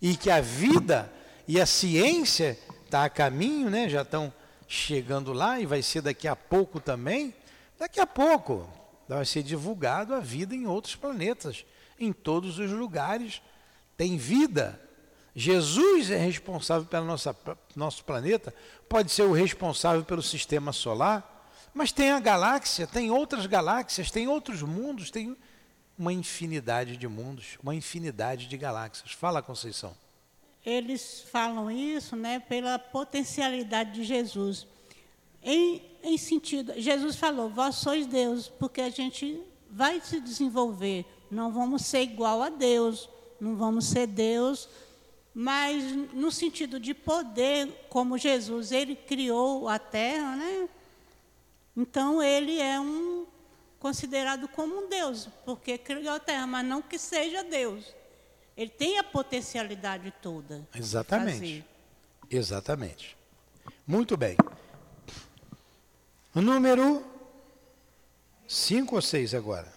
E 0.00 0.16
que 0.16 0.30
a 0.30 0.40
vida 0.40 1.12
e 1.46 1.60
a 1.60 1.66
ciência 1.66 2.58
está 2.82 3.04
a 3.04 3.10
caminho, 3.10 3.68
né? 3.68 3.90
já 3.90 4.00
estão 4.00 4.32
chegando 4.66 5.34
lá 5.34 5.60
e 5.60 5.66
vai 5.66 5.82
ser 5.82 6.00
daqui 6.00 6.26
a 6.26 6.34
pouco 6.34 6.80
também. 6.80 7.34
Daqui 7.78 8.00
a 8.00 8.06
pouco 8.06 8.66
vai 9.06 9.26
ser 9.26 9.42
divulgado 9.42 10.14
a 10.14 10.20
vida 10.20 10.54
em 10.54 10.66
outros 10.66 10.96
planetas, 10.96 11.66
em 12.00 12.14
todos 12.14 12.58
os 12.58 12.70
lugares. 12.70 13.42
Tem 13.94 14.16
vida. 14.16 14.85
Jesus 15.38 16.10
é 16.10 16.16
responsável 16.16 16.88
pelo 16.88 17.04
nosso, 17.04 18.02
planeta, 18.04 18.54
pode 18.88 19.12
ser 19.12 19.24
o 19.24 19.34
responsável 19.34 20.02
pelo 20.02 20.22
sistema 20.22 20.72
solar, 20.72 21.52
mas 21.74 21.92
tem 21.92 22.10
a 22.10 22.18
galáxia, 22.18 22.86
tem 22.86 23.10
outras 23.10 23.44
galáxias, 23.44 24.10
tem 24.10 24.26
outros 24.26 24.62
mundos, 24.62 25.10
tem 25.10 25.36
uma 25.98 26.10
infinidade 26.10 26.96
de 26.96 27.06
mundos, 27.06 27.58
uma 27.62 27.74
infinidade 27.74 28.46
de 28.46 28.56
galáxias. 28.56 29.12
Fala, 29.12 29.42
Conceição. 29.42 29.94
Eles 30.64 31.26
falam 31.30 31.70
isso 31.70 32.16
né, 32.16 32.40
pela 32.40 32.78
potencialidade 32.78 33.92
de 33.92 34.04
Jesus. 34.04 34.66
Em, 35.42 35.82
em 36.02 36.16
sentido, 36.16 36.72
Jesus 36.78 37.16
falou, 37.16 37.50
vós 37.50 37.74
sois 37.74 38.06
Deus, 38.06 38.48
porque 38.48 38.80
a 38.80 38.88
gente 38.88 39.38
vai 39.70 40.00
se 40.00 40.18
desenvolver, 40.18 41.04
não 41.30 41.52
vamos 41.52 41.84
ser 41.84 42.00
igual 42.00 42.42
a 42.42 42.48
Deus, 42.48 43.06
não 43.38 43.54
vamos 43.54 43.84
ser 43.84 44.06
Deus, 44.06 44.66
mas 45.38 45.84
no 46.14 46.32
sentido 46.32 46.80
de 46.80 46.94
poder, 46.94 47.68
como 47.90 48.16
Jesus, 48.16 48.72
ele 48.72 48.96
criou 48.96 49.68
a 49.68 49.78
terra, 49.78 50.34
né? 50.34 50.66
Então 51.76 52.22
ele 52.22 52.58
é 52.58 52.80
um 52.80 53.26
considerado 53.78 54.48
como 54.48 54.86
um 54.86 54.88
Deus, 54.88 55.28
porque 55.44 55.76
criou 55.76 56.14
a 56.14 56.18
terra, 56.18 56.46
mas 56.46 56.64
não 56.64 56.80
que 56.80 56.96
seja 56.96 57.44
Deus. 57.44 57.94
Ele 58.56 58.70
tem 58.70 58.98
a 58.98 59.04
potencialidade 59.04 60.10
toda. 60.22 60.66
Exatamente. 60.74 61.62
Exatamente. 62.30 63.14
Muito 63.86 64.16
bem. 64.16 64.38
O 66.34 66.40
número 66.40 67.04
5 68.48 68.94
ou 68.94 69.02
6 69.02 69.34
agora? 69.34 69.70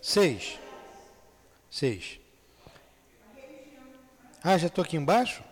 6. 0.00 0.60
6. 1.72 2.25
Ah, 4.48 4.56
já 4.56 4.68
estou 4.68 4.84
aqui 4.84 4.96
embaixo? 4.96 5.42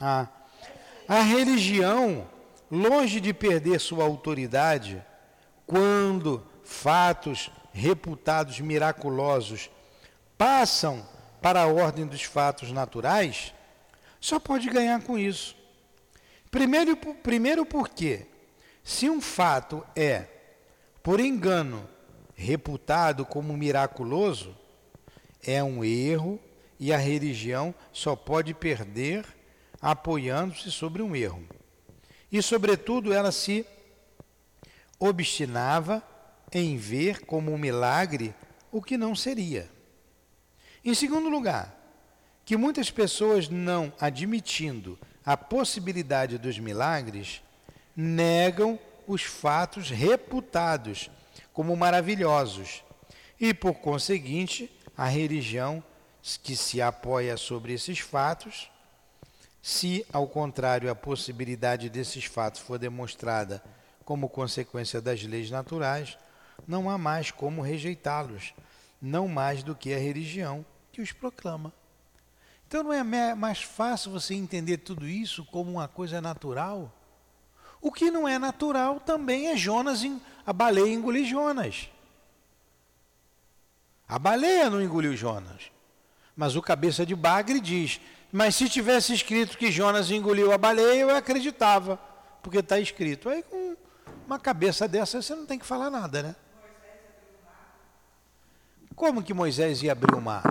Ah. 0.00 0.28
A 1.08 1.20
religião 1.20 2.24
longe 2.70 3.20
de 3.20 3.34
perder 3.34 3.80
sua 3.80 4.04
autoridade, 4.04 5.04
quando 5.66 6.46
fatos 6.62 7.50
reputados 7.72 8.60
miraculosos 8.60 9.72
passam 10.38 11.04
para 11.40 11.62
a 11.62 11.66
ordem 11.66 12.06
dos 12.06 12.22
fatos 12.22 12.70
naturais, 12.70 13.52
só 14.20 14.38
pode 14.38 14.70
ganhar 14.70 15.02
com 15.02 15.18
isso. 15.18 15.56
Primeiro, 16.48 16.96
primeiro 16.96 17.66
porque, 17.66 18.24
se 18.84 19.10
um 19.10 19.20
fato 19.20 19.84
é, 19.96 20.26
por 21.02 21.18
engano, 21.18 21.88
reputado 22.36 23.26
como 23.26 23.52
miraculoso, 23.56 24.56
é 25.44 25.60
um 25.60 25.82
erro 25.84 26.38
e 26.82 26.92
a 26.92 26.96
religião 26.96 27.72
só 27.92 28.16
pode 28.16 28.52
perder 28.52 29.24
apoiando-se 29.80 30.68
sobre 30.72 31.00
um 31.00 31.14
erro. 31.14 31.46
E, 32.30 32.42
sobretudo, 32.42 33.12
ela 33.12 33.30
se 33.30 33.64
obstinava 34.98 36.02
em 36.52 36.76
ver 36.76 37.24
como 37.24 37.52
um 37.52 37.56
milagre 37.56 38.34
o 38.72 38.82
que 38.82 38.96
não 38.98 39.14
seria. 39.14 39.70
Em 40.84 40.92
segundo 40.92 41.28
lugar, 41.28 41.72
que 42.44 42.56
muitas 42.56 42.90
pessoas, 42.90 43.48
não 43.48 43.92
admitindo 44.00 44.98
a 45.24 45.36
possibilidade 45.36 46.36
dos 46.36 46.58
milagres, 46.58 47.44
negam 47.94 48.76
os 49.06 49.22
fatos 49.22 49.88
reputados 49.88 51.08
como 51.52 51.76
maravilhosos 51.76 52.82
e, 53.38 53.54
por 53.54 53.74
conseguinte, 53.74 54.68
a 54.96 55.06
religião 55.06 55.80
que 56.42 56.56
se 56.56 56.80
apoia 56.80 57.36
sobre 57.36 57.72
esses 57.72 57.98
fatos 57.98 58.70
se, 59.62 60.04
ao 60.12 60.26
contrário, 60.26 60.90
a 60.90 60.94
possibilidade 60.94 61.88
desses 61.88 62.24
fatos 62.24 62.60
for 62.60 62.78
demonstrada 62.78 63.62
como 64.04 64.28
consequência 64.28 65.00
das 65.00 65.22
leis 65.22 65.50
naturais, 65.50 66.18
não 66.66 66.90
há 66.90 66.98
mais 66.98 67.30
como 67.30 67.62
rejeitá-los, 67.62 68.52
não 69.00 69.28
mais 69.28 69.62
do 69.62 69.74
que 69.74 69.94
a 69.94 69.98
religião 69.98 70.66
que 70.90 71.00
os 71.00 71.12
proclama. 71.12 71.72
Então 72.66 72.82
não 72.82 72.92
é 72.92 73.34
mais 73.34 73.62
fácil 73.62 74.10
você 74.10 74.34
entender 74.34 74.78
tudo 74.78 75.06
isso 75.06 75.44
como 75.44 75.70
uma 75.70 75.86
coisa 75.86 76.20
natural? 76.20 76.92
O 77.80 77.92
que 77.92 78.10
não 78.10 78.26
é 78.26 78.38
natural 78.38 78.98
também 78.98 79.48
é 79.48 79.56
Jonas, 79.56 80.02
a 80.44 80.52
baleia 80.52 80.92
engolir 80.92 81.24
Jonas. 81.24 81.88
A 84.08 84.18
baleia 84.18 84.68
não 84.68 84.82
engoliu 84.82 85.16
Jonas. 85.16 85.70
Mas 86.36 86.56
o 86.56 86.62
cabeça 86.62 87.04
de 87.04 87.14
bagre 87.14 87.60
diz: 87.60 88.00
mas 88.32 88.56
se 88.56 88.66
tivesse 88.66 89.12
escrito 89.12 89.58
que 89.58 89.70
Jonas 89.70 90.10
engoliu 90.10 90.52
a 90.52 90.58
baleia, 90.58 91.02
eu 91.02 91.14
acreditava, 91.14 91.98
porque 92.42 92.58
está 92.58 92.80
escrito. 92.80 93.28
Aí 93.28 93.42
com 93.42 93.76
uma 94.26 94.38
cabeça 94.38 94.88
dessa 94.88 95.20
você 95.20 95.34
não 95.34 95.44
tem 95.44 95.58
que 95.58 95.66
falar 95.66 95.90
nada, 95.90 96.22
né? 96.22 96.36
Como 98.96 99.22
que 99.22 99.34
Moisés 99.34 99.82
ia 99.82 99.92
abrir 99.92 100.14
o 100.14 100.20
mar? 100.20 100.42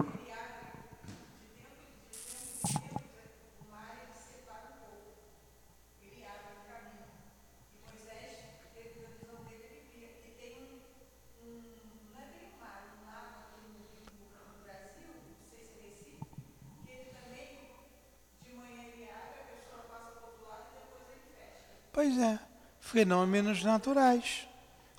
Pois 22.04 22.18
é, 22.18 22.40
fenômenos 22.80 23.64
naturais, 23.64 24.48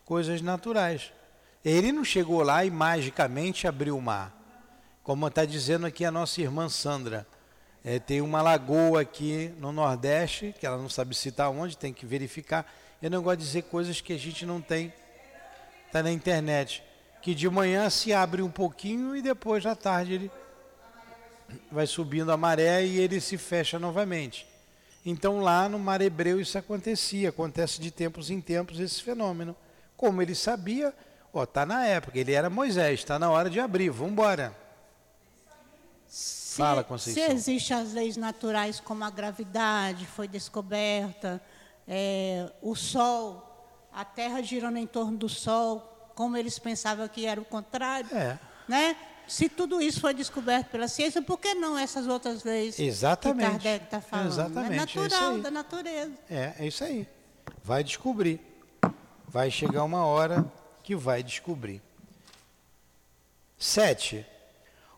coisas 0.04 0.40
naturais. 0.40 1.12
Ele 1.64 1.90
não 1.90 2.04
chegou 2.04 2.44
lá 2.44 2.64
e 2.64 2.70
magicamente 2.70 3.66
abriu 3.66 3.98
o 3.98 4.00
mar. 4.00 4.32
Como 5.02 5.26
está 5.26 5.44
dizendo 5.44 5.84
aqui 5.84 6.04
a 6.04 6.12
nossa 6.12 6.40
irmã 6.40 6.68
Sandra. 6.68 7.26
É, 7.84 7.98
tem 7.98 8.20
uma 8.20 8.40
lagoa 8.40 9.00
aqui 9.00 9.52
no 9.58 9.72
Nordeste, 9.72 10.54
que 10.60 10.64
ela 10.64 10.78
não 10.78 10.88
sabe 10.88 11.12
citar 11.16 11.50
onde, 11.50 11.76
tem 11.76 11.92
que 11.92 12.06
verificar. 12.06 12.72
Eu 13.02 13.10
não 13.10 13.20
gosto 13.20 13.40
de 13.40 13.46
dizer 13.46 13.62
coisas 13.62 14.00
que 14.00 14.12
a 14.12 14.16
gente 14.16 14.46
não 14.46 14.60
tem. 14.60 14.94
Está 15.88 16.04
na 16.04 16.12
internet. 16.12 16.84
Que 17.20 17.34
de 17.34 17.50
manhã 17.50 17.90
se 17.90 18.12
abre 18.12 18.42
um 18.42 18.50
pouquinho 18.50 19.16
e 19.16 19.20
depois 19.20 19.66
à 19.66 19.74
tarde 19.74 20.12
ele 20.12 20.30
vai 21.68 21.88
subindo 21.88 22.30
a 22.30 22.36
maré 22.36 22.86
e 22.86 23.00
ele 23.00 23.20
se 23.20 23.36
fecha 23.36 23.76
novamente. 23.76 24.51
Então 25.04 25.40
lá 25.40 25.68
no 25.68 25.78
Mar 25.78 26.00
Hebreu 26.00 26.40
isso 26.40 26.56
acontecia, 26.56 27.30
acontece 27.30 27.80
de 27.80 27.90
tempos 27.90 28.30
em 28.30 28.40
tempos 28.40 28.78
esse 28.78 29.02
fenômeno. 29.02 29.56
Como 29.96 30.22
ele 30.22 30.34
sabia, 30.34 30.94
ó, 31.32 31.44
tá 31.44 31.66
na 31.66 31.84
época, 31.84 32.18
ele 32.18 32.32
era 32.32 32.48
Moisés, 32.48 33.00
está 33.00 33.18
na 33.18 33.30
hora 33.30 33.50
de 33.50 33.58
abrir, 33.58 33.90
vamos 33.90 34.12
embora. 34.12 34.56
Fala, 36.56 36.84
Conceição. 36.84 37.24
Se 37.24 37.32
existem 37.32 37.76
as 37.76 37.92
leis 37.92 38.16
naturais 38.16 38.78
como 38.78 39.02
a 39.04 39.10
gravidade 39.10 40.06
foi 40.06 40.28
descoberta, 40.28 41.40
é, 41.88 42.52
o 42.60 42.74
Sol, 42.74 43.66
a 43.92 44.04
Terra 44.04 44.42
girando 44.42 44.76
em 44.76 44.86
torno 44.86 45.16
do 45.16 45.28
Sol, 45.28 46.12
como 46.14 46.36
eles 46.36 46.58
pensavam 46.58 47.08
que 47.08 47.26
era 47.26 47.40
o 47.40 47.44
contrário, 47.44 48.14
é. 48.14 48.38
né? 48.68 48.96
Se 49.26 49.48
tudo 49.48 49.80
isso 49.80 50.00
foi 50.00 50.12
descoberto 50.12 50.68
pela 50.68 50.88
ciência, 50.88 51.22
por 51.22 51.38
que 51.38 51.54
não 51.54 51.78
essas 51.78 52.06
outras 52.06 52.44
leis 52.44 52.78
Exatamente. 52.78 53.46
que 53.46 53.52
Kardec 53.52 53.84
está 53.84 54.00
falando? 54.00 54.26
Exatamente. 54.28 54.72
É 54.72 54.76
natural, 54.76 55.36
é 55.36 55.38
da 55.38 55.50
natureza. 55.50 56.12
É, 56.28 56.54
é 56.58 56.66
isso 56.66 56.84
aí. 56.84 57.06
Vai 57.62 57.82
descobrir. 57.82 58.40
Vai 59.26 59.50
chegar 59.50 59.84
uma 59.84 60.04
hora 60.04 60.44
que 60.82 60.94
vai 60.94 61.22
descobrir. 61.22 61.80
Sete. 63.56 64.26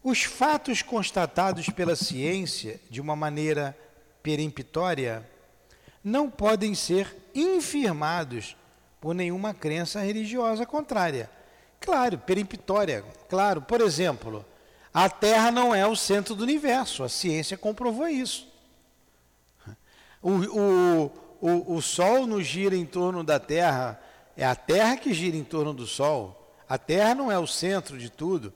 Os 0.03 0.23
fatos 0.23 0.83
constatados 0.83 1.69
pela 1.69 1.95
ciência 1.95 2.81
de 2.91 3.01
uma 3.01 3.15
maneira 3.15 3.77
peremptória 4.23 5.29
não 6.03 6.29
podem 6.29 6.75
ser 6.75 7.15
infirmados 7.35 8.57
por 9.01 9.15
nenhuma 9.15 9.55
crença 9.55 10.01
religiosa 10.01 10.67
contrária. 10.67 11.31
Claro, 11.85 12.17
peremptória. 12.17 13.05
Claro, 13.29 13.61
por 13.61 13.83
exemplo, 13.83 14.43
a 14.93 15.11
Terra 15.11 15.51
não 15.51 15.75
é 15.75 15.87
o 15.87 15.95
centro 15.95 16.35
do 16.35 16.43
universo, 16.43 17.05
a 17.05 17.11
ciência 17.11 17.59
comprovou 17.59 18.09
isso. 18.09 18.49
O, 20.23 20.31
o, 20.31 21.13
o, 21.43 21.75
o 21.77 21.83
Sol 21.83 22.27
não 22.27 22.43
gira 22.43 22.75
em 22.75 22.87
torno 22.87 23.23
da 23.23 23.39
Terra, 23.39 24.01
é 24.35 24.47
a 24.47 24.57
Terra 24.57 24.97
que 24.97 25.13
gira 25.13 25.37
em 25.37 25.45
torno 25.45 25.75
do 25.75 25.87
Sol. 25.87 26.57
A 26.67 26.79
Terra 26.79 27.15
não 27.15 27.31
é 27.31 27.39
o 27.39 27.47
centro 27.47 27.99
de 27.99 28.09
tudo, 28.09 28.51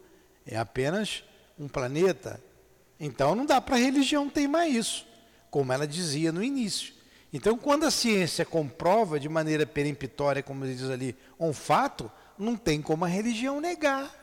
é 0.47 0.57
apenas 0.57 1.23
um 1.59 1.69
planeta. 1.69 2.43
Então 2.99 3.35
não 3.35 3.45
dá 3.45 3.61
para 3.61 3.77
a 3.77 3.79
religião 3.79 4.31
teimar 4.31 4.71
isso, 4.71 5.07
como 5.51 5.71
ela 5.71 5.87
dizia 5.87 6.33
no 6.33 6.43
início. 6.43 6.95
Então, 7.31 7.59
quando 7.59 7.85
a 7.85 7.91
ciência 7.91 8.43
comprova 8.47 9.21
de 9.21 9.29
maneira 9.29 9.67
peremptória, 9.67 10.43
como 10.43 10.65
diz 10.65 10.89
ali, 10.89 11.15
um 11.39 11.53
fato, 11.53 12.11
não 12.39 12.57
tem 12.57 12.81
como 12.81 13.05
a 13.05 13.09
religião 13.09 13.61
negar. 13.61 14.15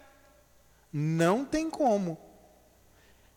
Não 0.92 1.44
tem 1.44 1.70
como. 1.70 2.18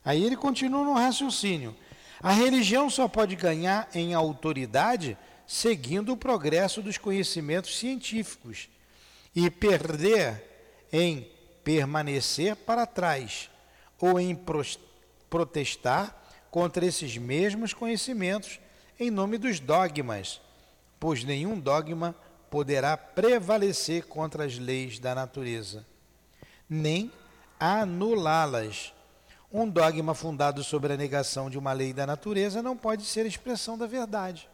Aí 0.04 0.24
ele 0.24 0.36
continua 0.36 0.84
no 0.84 0.94
raciocínio. 0.94 1.76
A 2.22 2.32
religião 2.32 2.88
só 2.88 3.08
pode 3.08 3.36
ganhar 3.36 3.88
em 3.94 4.14
autoridade 4.14 5.16
seguindo 5.46 6.12
o 6.12 6.16
progresso 6.16 6.82
dos 6.82 6.98
conhecimentos 6.98 7.78
científicos 7.78 8.68
e 9.34 9.50
perder 9.50 10.88
em 10.92 11.30
permanecer 11.64 12.56
para 12.56 12.86
trás 12.86 13.50
ou 14.00 14.18
em 14.18 14.38
protestar 15.28 16.14
contra 16.50 16.86
esses 16.86 17.16
mesmos 17.16 17.72
conhecimentos 17.72 18.60
em 18.98 19.10
nome 19.10 19.38
dos 19.38 19.60
dogmas, 19.60 20.40
pois 20.98 21.22
nenhum 21.24 21.58
dogma 21.58 22.16
poderá 22.50 22.96
prevalecer 22.96 24.04
contra 24.04 24.44
as 24.44 24.58
leis 24.58 24.98
da 24.98 25.14
natureza, 25.14 25.86
nem 26.68 27.12
anulá-las. 27.58 28.92
Um 29.50 29.68
dogma 29.68 30.14
fundado 30.14 30.62
sobre 30.62 30.92
a 30.92 30.96
negação 30.96 31.48
de 31.48 31.58
uma 31.58 31.72
lei 31.72 31.92
da 31.92 32.06
natureza 32.06 32.62
não 32.62 32.76
pode 32.76 33.04
ser 33.04 33.24
expressão 33.24 33.78
da 33.78 33.86
verdade. 33.86 34.48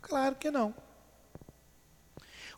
Claro 0.00 0.36
que 0.36 0.50
não. 0.50 0.74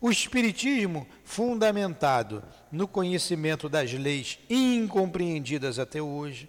O 0.01 0.11
Espiritismo, 0.11 1.07
fundamentado 1.25 2.43
no 2.73 2.89
conhecimento 2.89 3.69
das 3.69 3.93
leis 3.93 4.39
incompreendidas 4.49 5.79
até 5.79 6.01
hoje, 6.01 6.49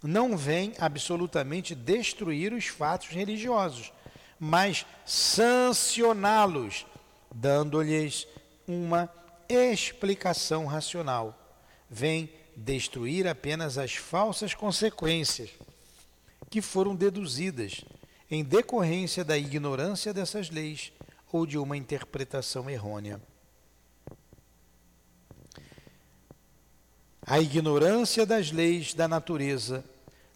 não 0.00 0.36
vem 0.36 0.74
absolutamente 0.78 1.74
destruir 1.74 2.52
os 2.52 2.66
fatos 2.66 3.08
religiosos, 3.08 3.92
mas 4.38 4.86
sancioná-los, 5.04 6.86
dando-lhes 7.34 8.28
uma 8.66 9.10
explicação 9.48 10.66
racional. 10.66 11.38
Vem 11.90 12.30
destruir 12.56 13.26
apenas 13.26 13.76
as 13.76 13.94
falsas 13.94 14.54
consequências 14.54 15.50
que 16.48 16.62
foram 16.62 16.94
deduzidas 16.94 17.84
em 18.30 18.44
decorrência 18.44 19.24
da 19.24 19.36
ignorância 19.36 20.14
dessas 20.14 20.48
leis 20.48 20.92
ou 21.32 21.44
de 21.44 21.58
uma 21.58 21.76
interpretação 21.76 22.70
errônea. 22.70 23.20
A 27.26 27.40
ignorância 27.40 28.24
das 28.24 28.52
leis 28.52 28.94
da 28.94 29.08
natureza, 29.08 29.84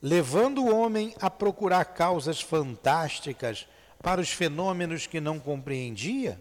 levando 0.02 0.64
o 0.64 0.74
homem 0.74 1.14
a 1.20 1.30
procurar 1.30 1.84
causas 1.84 2.40
fantásticas 2.40 3.66
para 4.02 4.20
os 4.20 4.30
fenômenos 4.30 5.06
que 5.06 5.20
não 5.20 5.38
compreendia 5.38 6.40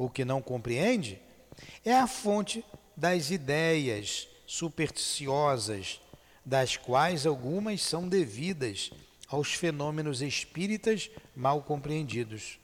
ou 0.00 0.08
que 0.08 0.24
não 0.24 0.40
compreende, 0.40 1.20
é 1.84 1.92
a 1.92 2.06
fonte 2.06 2.64
das 2.96 3.30
ideias 3.30 4.26
supersticiosas, 4.46 6.00
das 6.42 6.74
quais 6.74 7.26
algumas 7.26 7.82
são 7.82 8.08
devidas 8.08 8.90
aos 9.28 9.52
fenômenos 9.52 10.22
espíritas 10.22 11.10
mal 11.36 11.60
compreendidos. 11.60 12.58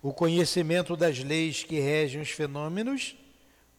O 0.00 0.12
conhecimento 0.12 0.96
das 0.96 1.18
leis 1.18 1.64
que 1.64 1.80
regem 1.80 2.20
os 2.20 2.30
fenômenos 2.30 3.16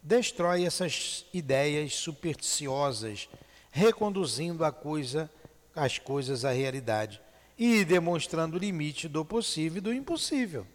destrói 0.04 0.66
essas 0.66 1.26
ideias 1.34 1.94
supersticiosas, 1.96 3.30
reconduzindo 3.72 4.66
a 4.66 4.72
coisa, 4.74 5.32
as 5.74 5.98
coisas 5.98 6.44
à 6.44 6.52
realidade 6.52 7.22
e 7.58 7.86
demonstrando 7.86 8.58
o 8.58 8.60
limite 8.60 9.08
do 9.08 9.24
possível 9.24 9.78
e 9.78 9.82
do 9.82 9.94
impossível. 9.94 10.68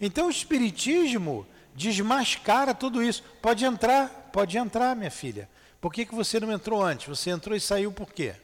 Então 0.00 0.26
o 0.26 0.30
espiritismo 0.30 1.46
desmascara 1.74 2.74
tudo 2.74 3.02
isso. 3.02 3.22
Pode 3.40 3.64
entrar, 3.64 4.30
pode 4.32 4.56
entrar, 4.56 4.94
minha 4.96 5.10
filha. 5.10 5.48
Por 5.80 5.92
que, 5.92 6.04
que 6.04 6.14
você 6.14 6.40
não 6.40 6.52
entrou 6.52 6.82
antes? 6.82 7.06
Você 7.06 7.30
entrou 7.30 7.56
e 7.56 7.60
saiu 7.60 7.92
por 7.92 8.12
quê? 8.12 8.34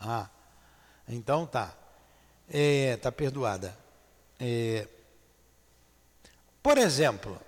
Ah, 0.00 0.28
então 1.08 1.46
tá. 1.46 1.74
É, 2.48 2.96
tá 2.96 3.12
perdoada. 3.12 3.76
É, 4.40 4.88
por 6.62 6.78
exemplo, 6.78 7.40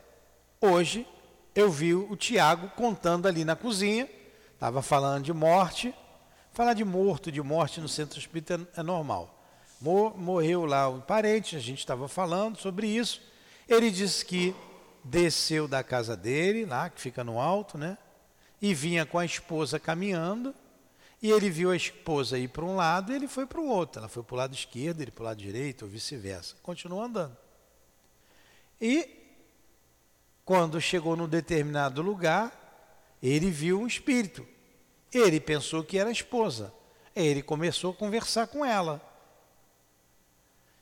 hoje 0.61 1.07
eu 1.55 1.71
vi 1.71 1.95
o 1.95 2.17
Tiago 2.17 2.69
contando 2.71 3.27
ali 3.27 3.45
na 3.45 3.57
cozinha, 3.57 4.09
estava 4.55 4.83
falando 4.83 5.25
de 5.25 5.33
morte. 5.33 5.95
Falar 6.53 6.75
de 6.75 6.85
morto, 6.85 7.31
de 7.31 7.41
morte 7.41 7.81
no 7.81 7.89
centro 7.89 8.19
espírita 8.19 8.61
é, 8.77 8.83
normal. 8.83 9.40
Morreu 9.81 10.67
lá 10.67 10.89
um 10.89 11.01
parente, 11.01 11.57
a 11.57 11.61
gente 11.61 11.79
estava 11.79 12.07
falando 12.07 12.59
sobre 12.59 12.87
isso. 12.87 13.23
Ele 13.69 13.91
disse 13.91 14.25
que 14.25 14.55
desceu 15.03 15.67
da 15.67 15.83
casa 15.83 16.17
dele, 16.17 16.67
lá, 16.67 16.91
que 16.91 17.01
fica 17.01 17.25
no 17.25 17.41
alto, 17.41 17.79
né? 17.79 17.97
E 18.61 18.75
vinha 18.75 19.07
com 19.07 19.19
a 19.19 19.25
esposa 19.25 19.79
caminhando. 19.81 20.55
E 21.23 21.31
ele 21.31 21.51
viu 21.51 21.71
a 21.71 21.77
esposa 21.77 22.39
ir 22.39 22.49
para 22.49 22.65
um 22.65 22.77
lado 22.77 23.13
e 23.13 23.15
ele 23.15 23.29
foi 23.29 23.47
para 23.47 23.61
o 23.61 23.67
outro. 23.67 24.01
Ela 24.01 24.09
foi 24.09 24.23
para 24.23 24.35
o 24.35 24.39
lado 24.39 24.55
esquerdo, 24.55 25.01
ele 25.01 25.11
para 25.11 25.23
o 25.23 25.27
lado 25.27 25.39
direito, 25.39 25.83
ou 25.83 25.91
vice-versa. 25.91 26.57
Continuou 26.63 27.03
andando. 27.03 27.37
E 28.81 29.09
quando 30.45 30.81
chegou 30.81 31.17
num 31.17 31.29
determinado 31.29 32.03
lugar, 32.03 32.53
ele 33.23 33.51
viu 33.51 33.81
um 33.81 33.87
espírito. 33.87 34.47
Ele 35.13 35.41
pensou 35.41 35.85
que 35.85 35.99
era 35.99 36.09
a 36.09 36.13
esposa. 36.13 36.73
Ele 37.15 37.43
começou 37.43 37.93
a 37.93 37.95
conversar 37.95 38.47
com 38.47 38.65
ela. 38.65 39.10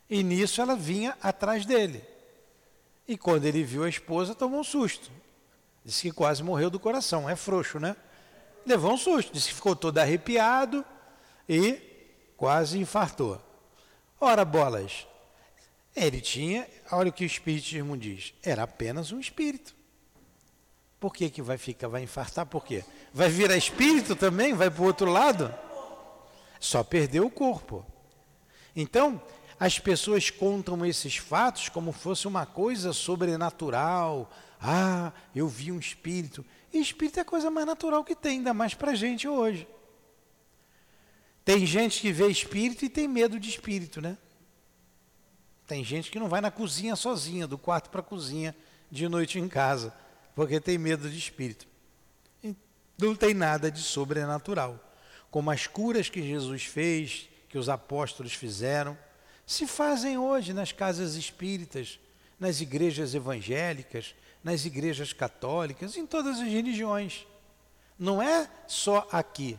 E 0.09 0.23
nisso 0.23 0.61
ela 0.61 0.77
vinha 0.77 1.17
atrás 1.23 1.67
dele. 1.67 2.03
E 3.07 3.17
quando 3.17 3.45
ele 3.45 3.63
viu 3.63 3.85
a 3.85 3.89
esposa, 3.89 4.35
tomou 4.35 4.61
um 4.61 4.65
susto. 4.65 5.11
Disse 5.85 6.03
que 6.03 6.13
quase 6.13 6.43
morreu 6.43 6.71
do 6.71 6.81
coração. 6.81 7.29
É 7.29 7.37
frouxo, 7.37 7.79
né? 7.79 7.97
levou 8.69 8.93
um 8.93 8.99
susto, 8.99 9.33
disse 9.33 9.49
que 9.49 9.55
ficou 9.55 9.75
todo 9.75 9.99
arrepiado 9.99 10.85
e 11.49 11.81
quase 12.37 12.79
infartou. 12.79 13.41
Ora, 14.21 14.45
bolas, 14.45 15.07
Ele 15.97 16.21
tinha, 16.21 16.69
olha 16.93 17.09
o 17.09 17.13
que 17.13 17.25
o 17.25 17.27
Espiritismo 17.27 17.97
diz, 17.97 18.35
era 18.43 18.63
apenas 18.63 19.11
um 19.11 19.19
espírito. 19.19 19.75
Por 21.01 21.15
que, 21.15 21.31
que 21.31 21.41
vai 21.41 21.57
ficar, 21.57 21.89
vai 21.89 22.03
infartar? 22.03 22.45
Por 22.45 22.65
quê? 22.65 22.85
Vai 23.15 23.29
virar 23.29 23.57
espírito 23.57 24.17
também? 24.17 24.53
Vai 24.53 24.69
para 24.69 24.83
o 24.83 24.87
outro 24.87 25.11
lado? 25.11 25.55
Só 26.59 26.83
perdeu 26.83 27.25
o 27.25 27.31
corpo. 27.31 27.87
Então, 28.75 29.23
as 29.59 29.79
pessoas 29.79 30.31
contam 30.31 30.87
esses 30.87 31.17
fatos 31.17 31.69
como 31.69 31.91
fosse 31.91 32.29
uma 32.29 32.47
coisa 32.47 32.93
sobrenatural. 32.93 34.31
Ah, 34.61 35.13
eu 35.35 35.49
vi 35.49 35.73
um 35.73 35.79
espírito. 35.79 36.45
E 36.73 36.79
espírito 36.79 37.19
é 37.19 37.23
a 37.23 37.25
coisa 37.25 37.51
mais 37.51 37.67
natural 37.67 38.05
que 38.05 38.15
tem, 38.15 38.39
ainda 38.39 38.55
mais 38.55 38.75
para 38.75 38.95
gente 38.95 39.27
hoje. 39.27 39.67
Tem 41.45 41.65
gente 41.67 42.01
que 42.01 42.13
vê 42.13 42.29
espírito 42.29 42.85
e 42.85 42.89
tem 42.89 43.09
medo 43.09 43.41
de 43.41 43.49
espírito, 43.49 44.01
né? 44.01 44.17
Tem 45.67 45.83
gente 45.83 46.11
que 46.11 46.19
não 46.19 46.29
vai 46.29 46.41
na 46.41 46.51
cozinha 46.51 46.95
sozinha, 46.95 47.47
do 47.47 47.59
quarto 47.59 47.91
para 47.91 48.01
a 48.01 48.05
cozinha, 48.05 48.55
de 48.91 49.09
noite 49.09 49.39
em 49.39 49.49
casa, 49.49 49.93
porque 50.35 50.61
tem 50.61 50.79
medo 50.79 51.11
de 51.11 51.19
espírito. 51.19 51.67
Não 52.97 53.15
tem 53.15 53.35
nada 53.35 53.71
de 53.71 53.81
sobrenatural. 53.81 54.79
Como 55.31 55.51
as 55.51 55.67
curas 55.67 56.09
que 56.09 56.23
Jesus 56.23 56.65
fez, 56.65 57.29
que 57.49 57.59
os 57.59 57.69
apóstolos 57.69 58.35
fizeram, 58.35 58.97
se 59.49 59.67
fazem 59.67 60.19
hoje 60.19 60.53
nas 60.53 60.73
casas 60.73 61.15
espíritas, 61.15 61.99
nas 62.39 62.61
igrejas 62.61 63.15
evangélicas, 63.15 64.15
nas 64.45 64.67
igrejas 64.67 65.15
católicas, 65.15 65.97
em 65.97 66.05
todas 66.05 66.39
as 66.39 66.47
religiões. 66.47 67.27
Não 67.99 68.21
é 68.21 68.47
só 68.67 69.09
aqui, 69.11 69.59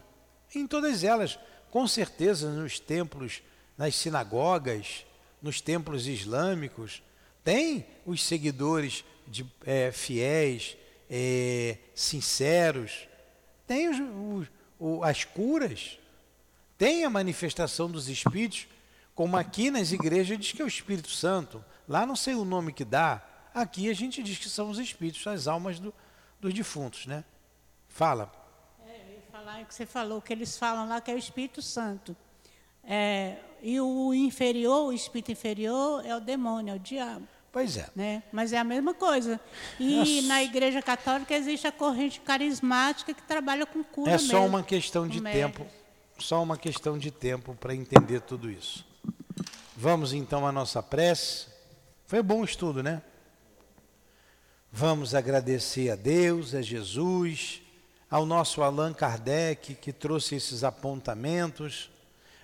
em 0.53 0.67
todas 0.67 1.03
elas. 1.03 1.39
Com 1.71 1.87
certeza, 1.87 2.51
nos 2.51 2.79
templos, 2.79 3.41
nas 3.75 3.95
sinagogas, 3.95 5.07
nos 5.41 5.59
templos 5.59 6.05
islâmicos, 6.05 7.01
tem 7.43 7.83
os 8.05 8.23
seguidores 8.23 9.03
de, 9.27 9.43
é, 9.65 9.91
fiéis, 9.91 10.77
é, 11.09 11.79
sinceros, 11.95 13.07
tem 13.65 13.89
os, 13.89 13.97
os, 14.79 15.03
as 15.03 15.23
curas, 15.23 15.97
tem 16.77 17.05
a 17.05 17.09
manifestação 17.09 17.89
dos 17.89 18.07
espíritos 18.07 18.67
como 19.19 19.35
aqui 19.35 19.69
nas 19.69 19.91
igrejas 19.91 20.37
diz 20.37 20.53
que 20.53 20.61
é 20.61 20.65
o 20.65 20.67
Espírito 20.69 21.09
Santo, 21.09 21.61
lá 21.85 22.05
não 22.05 22.15
sei 22.15 22.35
o 22.35 22.45
nome 22.45 22.71
que 22.71 22.85
dá, 22.85 23.21
aqui 23.53 23.89
a 23.89 23.93
gente 23.93 24.23
diz 24.23 24.37
que 24.37 24.47
são 24.47 24.69
os 24.69 24.79
espíritos, 24.79 25.27
as 25.27 25.45
almas 25.45 25.77
do, 25.77 25.93
dos 26.39 26.53
defuntos, 26.53 27.05
né? 27.05 27.25
Fala. 27.89 28.31
É, 28.87 28.95
eu 29.09 29.15
ia 29.15 29.21
falar 29.29 29.65
que 29.65 29.75
você 29.75 29.85
falou 29.85 30.21
que 30.21 30.31
eles 30.31 30.57
falam 30.57 30.87
lá 30.87 31.01
que 31.01 31.11
é 31.11 31.13
o 31.13 31.17
Espírito 31.17 31.61
Santo. 31.61 32.15
É, 32.81 33.35
e 33.61 33.81
o 33.81 34.13
inferior, 34.13 34.87
o 34.87 34.93
espírito 34.93 35.33
inferior, 35.33 36.01
é 36.05 36.15
o 36.15 36.21
demônio, 36.21 36.71
é 36.71 36.77
o 36.77 36.79
diabo. 36.79 37.27
Pois 37.51 37.75
é. 37.75 37.89
Né? 37.93 38.23
Mas 38.31 38.53
é 38.53 38.57
a 38.57 38.63
mesma 38.63 38.93
coisa. 38.93 39.37
E 39.77 39.97
Nossa. 39.97 40.27
na 40.29 40.43
Igreja 40.43 40.81
Católica 40.81 41.35
existe 41.35 41.67
a 41.67 41.73
corrente 41.73 42.21
carismática 42.21 43.13
que 43.13 43.23
trabalha 43.23 43.65
com 43.65 43.83
cura. 43.83 44.13
É 44.13 44.17
só 44.17 44.39
mesmo, 44.39 44.47
uma 44.47 44.63
questão 44.63 45.05
de 45.05 45.19
tempo. 45.19 45.67
Só 46.17 46.41
uma 46.41 46.55
questão 46.55 46.97
de 46.97 47.11
tempo 47.11 47.53
para 47.55 47.75
entender 47.75 48.21
tudo 48.21 48.49
isso. 48.49 48.87
Vamos 49.81 50.11
então 50.11 50.45
à 50.45 50.51
nossa 50.51 50.83
prece. 50.83 51.47
Foi 52.05 52.21
bom 52.21 52.43
estudo, 52.43 52.83
né? 52.83 53.01
Vamos 54.69 55.15
agradecer 55.15 55.89
a 55.89 55.95
Deus, 55.95 56.53
a 56.53 56.61
Jesus, 56.61 57.61
ao 58.11 58.25
nosso 58.25 58.61
Allan 58.61 58.91
Kardec 58.91 59.75
que 59.75 59.93
trouxe 59.93 60.35
esses 60.35 60.65
apontamentos. 60.65 61.89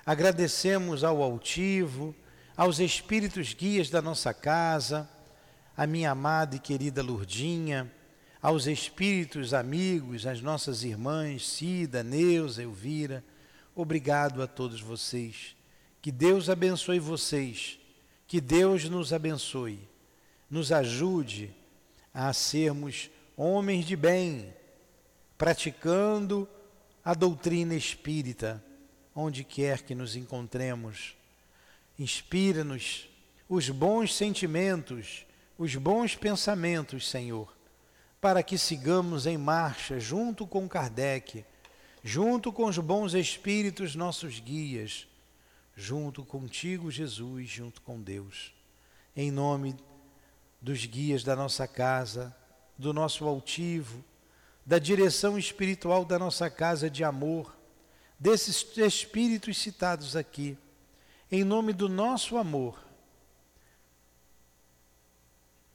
Agradecemos 0.06 1.04
ao 1.04 1.22
altivo, 1.22 2.16
aos 2.56 2.80
espíritos 2.80 3.54
guias 3.54 3.90
da 3.90 4.02
nossa 4.02 4.34
casa, 4.34 5.06
a 5.76 5.86
minha 5.86 6.12
amada 6.12 6.56
e 6.56 6.60
querida 6.60 7.04
Lurdinha, 7.04 7.92
aos 8.42 8.66
espíritos 8.66 9.54
amigos, 9.54 10.26
as 10.26 10.40
nossas 10.40 10.84
irmãs 10.84 11.46
Cida, 11.46 12.02
Neuza, 12.02 12.64
Elvira. 12.64 13.22
Obrigado 13.76 14.42
a 14.42 14.48
todos 14.48 14.80
vocês 14.80 15.55
que 16.06 16.12
Deus 16.12 16.52
abençoe 16.52 17.00
vocês, 17.00 17.80
que 18.28 18.40
Deus 18.40 18.88
nos 18.88 19.12
abençoe, 19.12 19.80
nos 20.48 20.72
ajude 20.72 21.52
a 22.14 22.32
sermos 22.32 23.10
homens 23.36 23.88
de 23.88 23.96
bem, 23.96 24.54
praticando 25.36 26.48
a 27.04 27.16
doutrina 27.16 27.74
espírita, 27.74 28.64
onde 29.16 29.44
quer 29.44 29.82
que 29.82 29.96
nos 29.96 30.16
encontremos. 30.16 31.16
Inspira-nos 31.98 33.10
os 33.50 33.72
bons 33.72 34.14
sentimentos, 34.14 35.26
os 35.58 35.76
bons 35.76 36.14
pensamentos, 36.14 37.10
Senhor, 37.10 37.52
para 38.22 38.44
que 38.44 38.60
sigamos 38.60 39.26
em 39.26 39.40
marcha 39.40 40.00
junto 40.00 40.46
com 40.46 40.70
Kardec, 40.70 41.44
junto 42.04 42.54
com 42.54 42.66
os 42.66 42.78
bons 42.78 43.16
espíritos, 43.16 43.96
nossos 43.96 44.40
guias 44.40 45.08
junto 45.76 46.24
contigo, 46.24 46.90
Jesus, 46.90 47.50
junto 47.50 47.82
com 47.82 48.02
Deus. 48.02 48.54
Em 49.16 49.30
nome 49.30 49.76
dos 50.62 50.86
guias 50.86 51.24
da 51.24 51.36
nossa 51.36 51.68
casa, 51.68 52.36
do 52.78 52.94
nosso 52.94 53.26
altivo, 53.26 54.04
da 54.66 54.80
direção 54.80 55.38
espiritual 55.38 56.04
da 56.06 56.18
nossa 56.18 56.50
casa 56.50 56.90
de 56.90 57.04
amor, 57.04 57.56
desses 58.18 58.66
espíritos 58.78 59.58
citados 59.58 60.16
aqui, 60.16 60.58
em 61.32 61.44
nome 61.44 61.74
do 61.74 61.90
nosso 61.90 62.38
amor, 62.38 62.80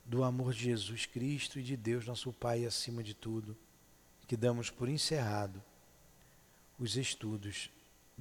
do 0.04 0.24
amor 0.24 0.52
de 0.52 0.64
Jesus 0.64 1.06
Cristo 1.06 1.60
e 1.60 1.62
de 1.62 1.76
Deus, 1.76 2.06
nosso 2.06 2.32
Pai, 2.32 2.64
acima 2.64 3.02
de 3.02 3.14
tudo, 3.14 3.56
que 4.26 4.36
damos 4.36 4.70
por 4.70 4.88
encerrado 4.88 5.62
os 6.78 6.96
estudos 6.96 7.70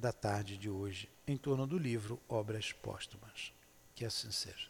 da 0.00 0.12
tarde 0.12 0.56
de 0.56 0.70
hoje 0.70 1.10
em 1.26 1.36
torno 1.36 1.66
do 1.66 1.76
livro 1.76 2.18
Obras 2.26 2.72
Póstumas. 2.72 3.52
Que 3.94 4.06
assim 4.06 4.30
seja. 4.30 4.69